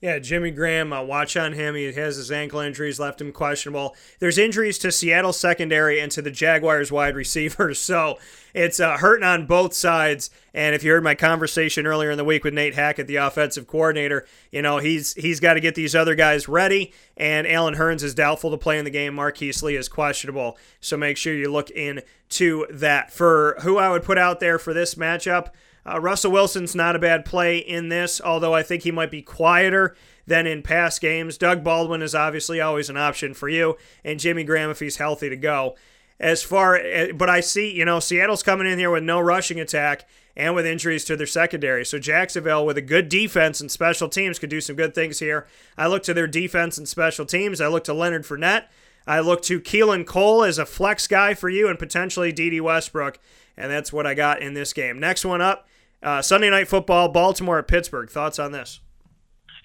[0.02, 1.74] Yeah, Jimmy Graham, uh, watch on him.
[1.74, 3.96] He has his ankle injuries, left him questionable.
[4.18, 8.18] There's injuries to Seattle secondary and to the Jaguars wide receivers, so
[8.52, 10.28] it's uh, hurting on both sides.
[10.52, 13.66] And if you heard my conversation earlier in the week with Nate Hackett, the offensive
[13.66, 16.92] coordinator, you know he's he's got to get these other guys ready.
[17.16, 19.14] And Allen Hurns is doubtful to play in the game.
[19.14, 23.14] Marquise Lee is questionable, so make sure you look into that.
[23.14, 25.52] For who I would put out there for this matchup.
[25.86, 29.22] Uh, Russell Wilson's not a bad play in this, although I think he might be
[29.22, 29.94] quieter
[30.26, 31.38] than in past games.
[31.38, 35.28] Doug Baldwin is obviously always an option for you, and Jimmy Graham if he's healthy
[35.28, 35.76] to go.
[36.18, 39.60] As far, as, but I see, you know, Seattle's coming in here with no rushing
[39.60, 41.84] attack and with injuries to their secondary.
[41.84, 45.46] So Jacksonville, with a good defense and special teams, could do some good things here.
[45.78, 47.60] I look to their defense and special teams.
[47.60, 48.64] I look to Leonard Fournette.
[49.06, 53.20] I look to Keelan Cole as a flex guy for you, and potentially Dede Westbrook.
[53.56, 54.98] And that's what I got in this game.
[54.98, 55.68] Next one up
[56.06, 58.08] uh, Sunday night football, Baltimore at Pittsburgh.
[58.08, 58.78] Thoughts on this?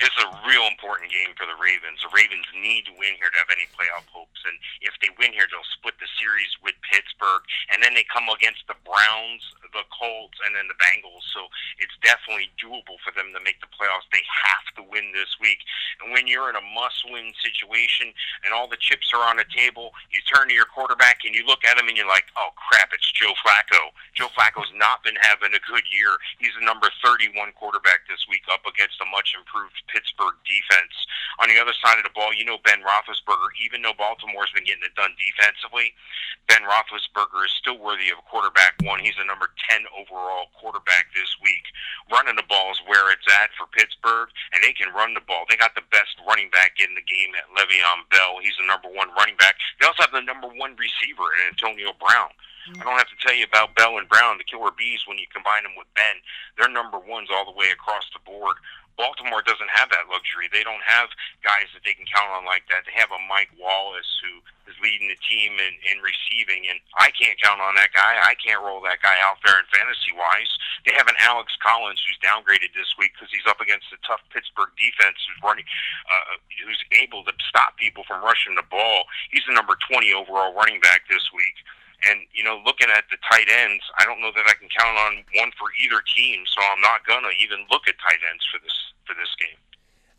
[0.02, 2.02] It's a real important game for the Ravens.
[2.02, 5.30] The Ravens need to win here to have any playoff hopes, and if they win
[5.30, 9.88] here, they'll split the series with Pittsburgh, and then they come against the Browns, the
[9.92, 11.26] Colts, and then the Bengals.
[11.34, 11.48] So
[11.80, 14.08] it's definitely doable for them to make the playoffs.
[14.12, 15.64] They have to win this week,
[16.04, 18.14] and when you're in a must-win situation
[18.44, 21.46] and all the chips are on the table, you turn to your quarterback and you
[21.48, 25.18] look at him and you're like, "Oh crap, it's Joe Flacco." Joe Flacco's not been
[25.22, 26.18] having a good year.
[26.40, 30.94] He's the number 31 quarterback this week, up against a much improved Pittsburgh defense.
[31.40, 34.66] On the other side of the ball, you know Ben Roethlisberger, even though Baltimore's been
[34.66, 35.94] getting it done defensively,
[36.48, 39.00] Ben Roethlisberger is still worthy of a quarterback one.
[39.00, 41.66] He's the number 10 overall quarterback this week.
[42.10, 45.46] Running the ball is where it's at for Pittsburgh, and they can run the ball.
[45.50, 48.42] They got the best running back in the game at Le'Veon Bell.
[48.42, 49.56] He's the number one running back.
[49.80, 52.34] They also have the number one receiver in Antonio Brown.
[52.70, 52.82] Mm-hmm.
[52.82, 55.26] I don't have to tell you about Bell and Brown, the killer bees, when you
[55.34, 56.22] combine them with Ben.
[56.58, 58.58] They're number ones all the way across the board.
[59.00, 60.46] Baltimore doesn't have that luxury.
[60.52, 61.10] They don't have
[61.42, 62.86] guys that they can count on like that.
[62.86, 64.46] They have a Mike Wallace who
[64.82, 68.18] leading the team in, in receiving, and I can't count on that guy.
[68.20, 70.52] I can't roll that guy out there in fantasy wise.
[70.84, 74.22] They have an Alex Collins who's downgraded this week because he's up against a tough
[74.34, 75.66] Pittsburgh defense who's running,
[76.10, 79.06] uh, who's able to stop people from rushing the ball.
[79.30, 81.56] He's the number 20 overall running back this week.
[82.02, 84.98] And you know, looking at the tight ends, I don't know that I can count
[84.98, 88.58] on one for either team, so I'm not gonna even look at tight ends for
[88.58, 88.74] this
[89.06, 89.58] for this game.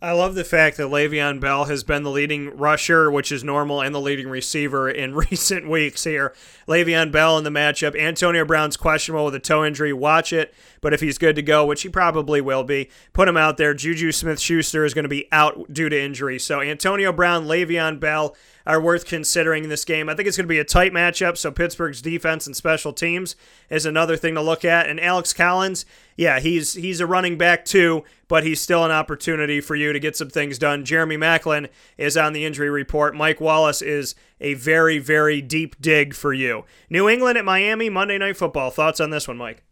[0.03, 3.81] I love the fact that Le'Veon Bell has been the leading rusher, which is normal,
[3.81, 6.35] and the leading receiver in recent weeks here.
[6.67, 7.97] Le'Veon Bell in the matchup.
[7.97, 9.93] Antonio Brown's questionable with a toe injury.
[9.93, 13.37] Watch it, but if he's good to go, which he probably will be, put him
[13.37, 13.75] out there.
[13.75, 16.41] Juju Smith Schuster is going to be out due to injury.
[16.41, 18.35] So Antonio Brown, Le'Veon Bell
[18.67, 20.09] are worth considering in this game.
[20.09, 23.37] I think it's going to be a tight matchup, so Pittsburgh's defense and special teams
[23.71, 24.89] is another thing to look at.
[24.89, 25.85] And Alex Collins,
[26.17, 30.01] yeah, he's he's a running back too, but he's still an opportunity for you to
[30.01, 30.85] get some things done.
[30.85, 33.15] Jeremy Maclin is on the injury report.
[33.15, 36.65] Mike Wallace is a very, very deep dig for you.
[36.91, 38.71] New England at Miami, Monday Night Football.
[38.71, 39.63] Thoughts on this one, Mike?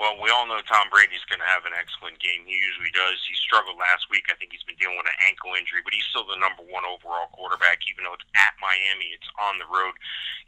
[0.00, 2.42] Well, we all know Tom Brady's going to have an excellent game.
[2.48, 3.22] He usually does.
[3.22, 4.26] He struggled last week.
[4.32, 6.82] I think he's been dealing with an ankle injury, but he's still the number one
[6.82, 9.14] overall quarterback, even though it's at Miami.
[9.14, 9.94] It's on the road.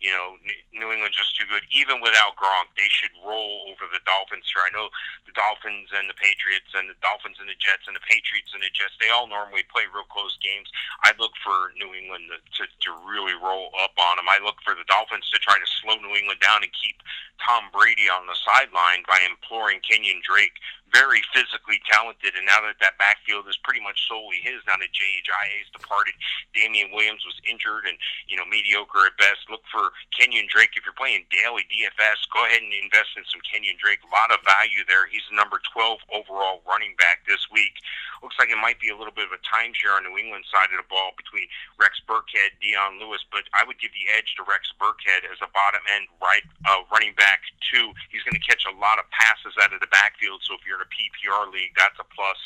[0.03, 0.36] You know,
[0.74, 1.62] New England's just too good.
[1.70, 4.64] Even without Gronk, they should roll over the Dolphins here.
[4.64, 4.90] I know
[5.24, 8.62] the Dolphins and the Patriots and the Dolphins and the Jets and the Patriots and
[8.62, 10.68] the Jets, they all normally play real close games.
[11.07, 14.28] I look for New England to, to, to really roll up on them.
[14.28, 17.01] I look for the Dolphins to try to slow New England down and keep
[17.42, 20.55] Tom Brady on the sideline by imploring Kenyon Drake
[20.95, 24.95] very physically talented, and now that that backfield is pretty much solely his, now that
[24.95, 26.14] Jay Ajayi has departed,
[26.55, 27.99] Damien Williams was injured and
[28.30, 29.51] you know mediocre at best.
[29.51, 32.30] Look for Kenyon Drake if you're playing daily DFS.
[32.30, 34.07] Go ahead and invest in some Kenyon Drake.
[34.07, 35.11] A lot of value there.
[35.11, 37.74] He's the number 12 overall running back this week.
[38.22, 40.70] Looks like it might be a little bit of a timeshare on New England side
[40.70, 44.47] of the ball between Rex Burkhead, Dion Lewis, but I would give the edge to
[44.47, 47.90] Rex Burkhead as a bottom end right uh, running back too.
[48.14, 50.40] He's going to catch a lot of passes out of the backfield.
[50.47, 52.39] So if you're a PPR league, that's a plus.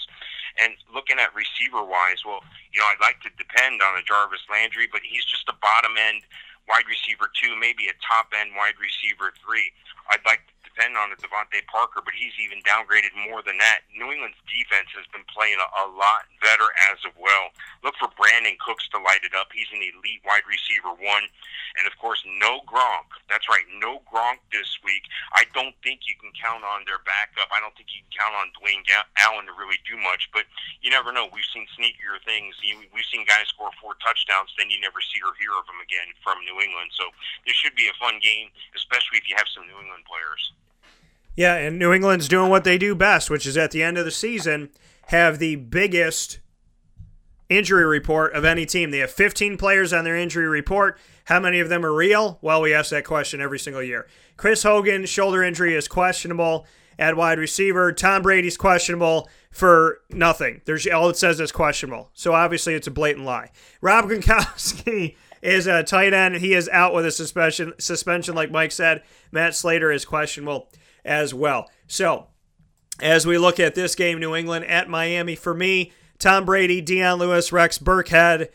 [0.58, 4.46] And looking at receiver wise, well, you know, I'd like to depend on a Jarvis
[4.50, 6.22] Landry, but he's just a bottom end
[6.70, 9.72] wide receiver two, maybe a top end wide receiver three.
[10.10, 13.86] I'd like to depend on a DeVante Parker, but he's even downgraded more than that.
[13.94, 17.50] New England's defense has been playing a, a lot better as of well.
[17.82, 19.50] Look for Brandin Cooks to light it up.
[19.50, 21.26] He's an elite wide receiver one.
[21.78, 23.10] And of course, no Gronk.
[23.30, 25.06] That's right, no Gronk this week.
[25.34, 27.50] I don't think you can count on their backup.
[27.54, 28.82] I don't think you can count on Dwayne
[29.22, 30.26] Allen to really do much.
[30.34, 30.48] But
[30.82, 31.30] you never know.
[31.30, 32.58] We've seen sneakier things.
[32.64, 36.10] We've seen guys score four touchdowns, then you never see or hear of them again
[36.22, 36.90] from New England.
[36.94, 37.10] So
[37.46, 40.52] this should be a fun game, especially if you have some New England players.
[41.38, 44.04] Yeah, and New England's doing what they do best, which is at the end of
[44.04, 44.70] the season
[45.06, 46.40] have the biggest
[47.48, 48.90] injury report of any team.
[48.90, 50.98] They have 15 players on their injury report.
[51.26, 52.40] How many of them are real?
[52.42, 54.08] Well, we ask that question every single year.
[54.36, 56.66] Chris Hogan, shoulder injury is questionable
[56.98, 57.92] at wide receiver.
[57.92, 60.62] Tom Brady's questionable for nothing.
[60.64, 62.10] There's all it says is questionable.
[62.14, 63.52] So obviously it's a blatant lie.
[63.80, 66.38] Rob Gronkowski is a tight end.
[66.38, 69.04] He is out with a suspension suspension like Mike said.
[69.30, 70.68] Matt Slater is questionable
[71.08, 71.68] as well.
[71.88, 72.28] So,
[73.00, 77.18] as we look at this game New England at Miami for me, Tom Brady, Dion
[77.18, 78.48] Lewis, Rex Burkhead.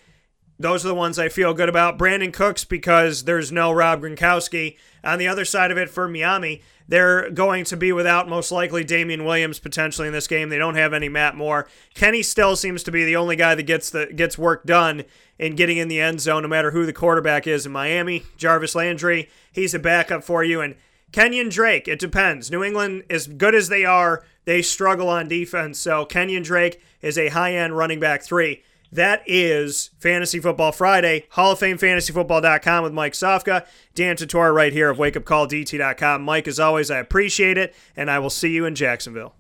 [0.60, 1.98] Those are the ones I feel good about.
[1.98, 4.78] Brandin Cooks because there's no Rob Gronkowski.
[5.04, 8.84] On the other side of it for Miami, they're going to be without most likely
[8.84, 10.50] Damien Williams potentially in this game.
[10.50, 11.68] They don't have any Matt Moore.
[11.94, 15.04] Kenny Stills seems to be the only guy that gets the gets work done
[15.40, 18.24] in getting in the end zone, no matter who the quarterback is in Miami.
[18.38, 20.76] Jarvis Landry, he's a backup for you, and
[21.14, 21.88] Kenyon Drake.
[21.88, 22.52] It depends.
[22.52, 25.80] New England, as good as they are, they struggle on defense.
[25.80, 28.64] So Kenyon Drake is a high end running back three.
[28.92, 31.26] That is Fantasy Football Friday.
[31.32, 33.66] Hall of Fame FantasyFootball.com with Mike Sofka.
[33.96, 36.22] Dan Tortora right here of WakeUpCallDT.com.
[36.22, 39.34] Mike, as always, I appreciate it, and I will see you in Jacksonville.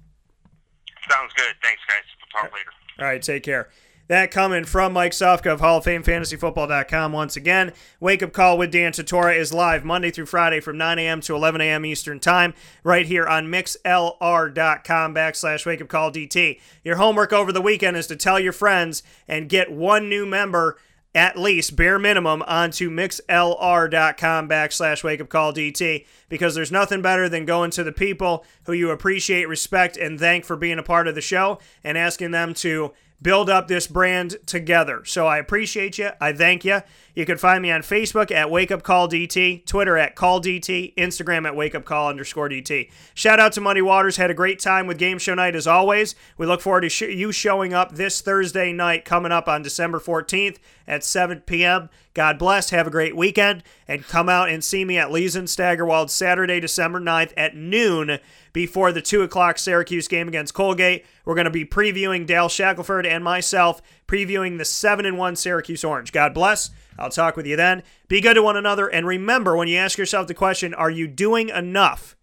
[1.08, 1.54] Sounds good.
[1.62, 2.02] Thanks, guys.
[2.34, 2.72] We'll talk later.
[3.00, 3.70] All right, take care.
[4.08, 7.72] That coming from Mike Sofka of Hall of Fame FantasyFootball.com once again.
[8.01, 11.22] Wake Up Call with Dan Tortora is live Monday through Friday from 9 a.m.
[11.22, 11.86] to 11 a.m.
[11.86, 16.60] Eastern Time right here on mixlr.com backslash Wake Up Call DT.
[16.84, 20.78] Your homework over the weekend is to tell your friends and get one new member
[21.16, 27.30] at least bare minimum onto mixlr.com backslash wake up call dt because there's nothing better
[27.30, 31.08] than going to the people who you appreciate respect and thank for being a part
[31.08, 32.91] of the show and asking them to
[33.24, 35.04] build up this brand together.
[35.06, 36.12] So I appreciate you.
[36.22, 36.82] I thank you.
[37.16, 40.95] You can find me on Facebook at Wake Up Call DT, Twitter at Call DT,
[40.95, 42.89] Instagram at Wake Up Call underscore DT.
[43.14, 44.18] Shout out to Muddy Waters.
[44.18, 46.16] Had a great time with Game Show Night as always.
[46.38, 49.99] We look forward to sh- you showing up this Thursday night coming up on December
[49.99, 50.57] 14th
[50.88, 51.89] at 7 p.m.
[52.14, 52.72] God bless.
[52.72, 53.64] Have a great weekend.
[53.88, 58.20] And come out and see me at Lee's and Staggerwald Saturday, December 9th at noon
[58.53, 61.05] before the 2 o'clock Syracuse game against Colgate.
[61.26, 65.84] We're going to be previewing Dale Shackelford and myself, previewing the 7 and 1 Syracuse
[65.84, 66.12] Orange.
[66.12, 66.70] God bless.
[66.97, 67.84] I'll talk with you then.
[68.08, 68.88] Be good to one another.
[68.88, 72.16] And remember, when you ask yourself the question, are you doing enough?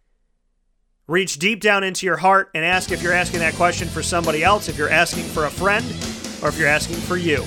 [1.07, 4.45] Reach deep down into your heart and ask if you're asking that question for somebody
[4.45, 5.85] else, if you're asking for a friend,
[6.43, 7.45] or if you're asking for you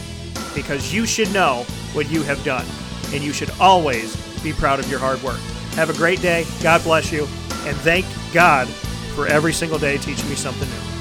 [0.54, 2.66] because you should know what you have done.
[3.14, 5.40] And you should always be proud of your hard work.
[5.76, 6.46] Have a great day.
[6.62, 7.22] God bless you.
[7.66, 8.68] And thank God
[9.16, 10.93] for every single day teaching me something new.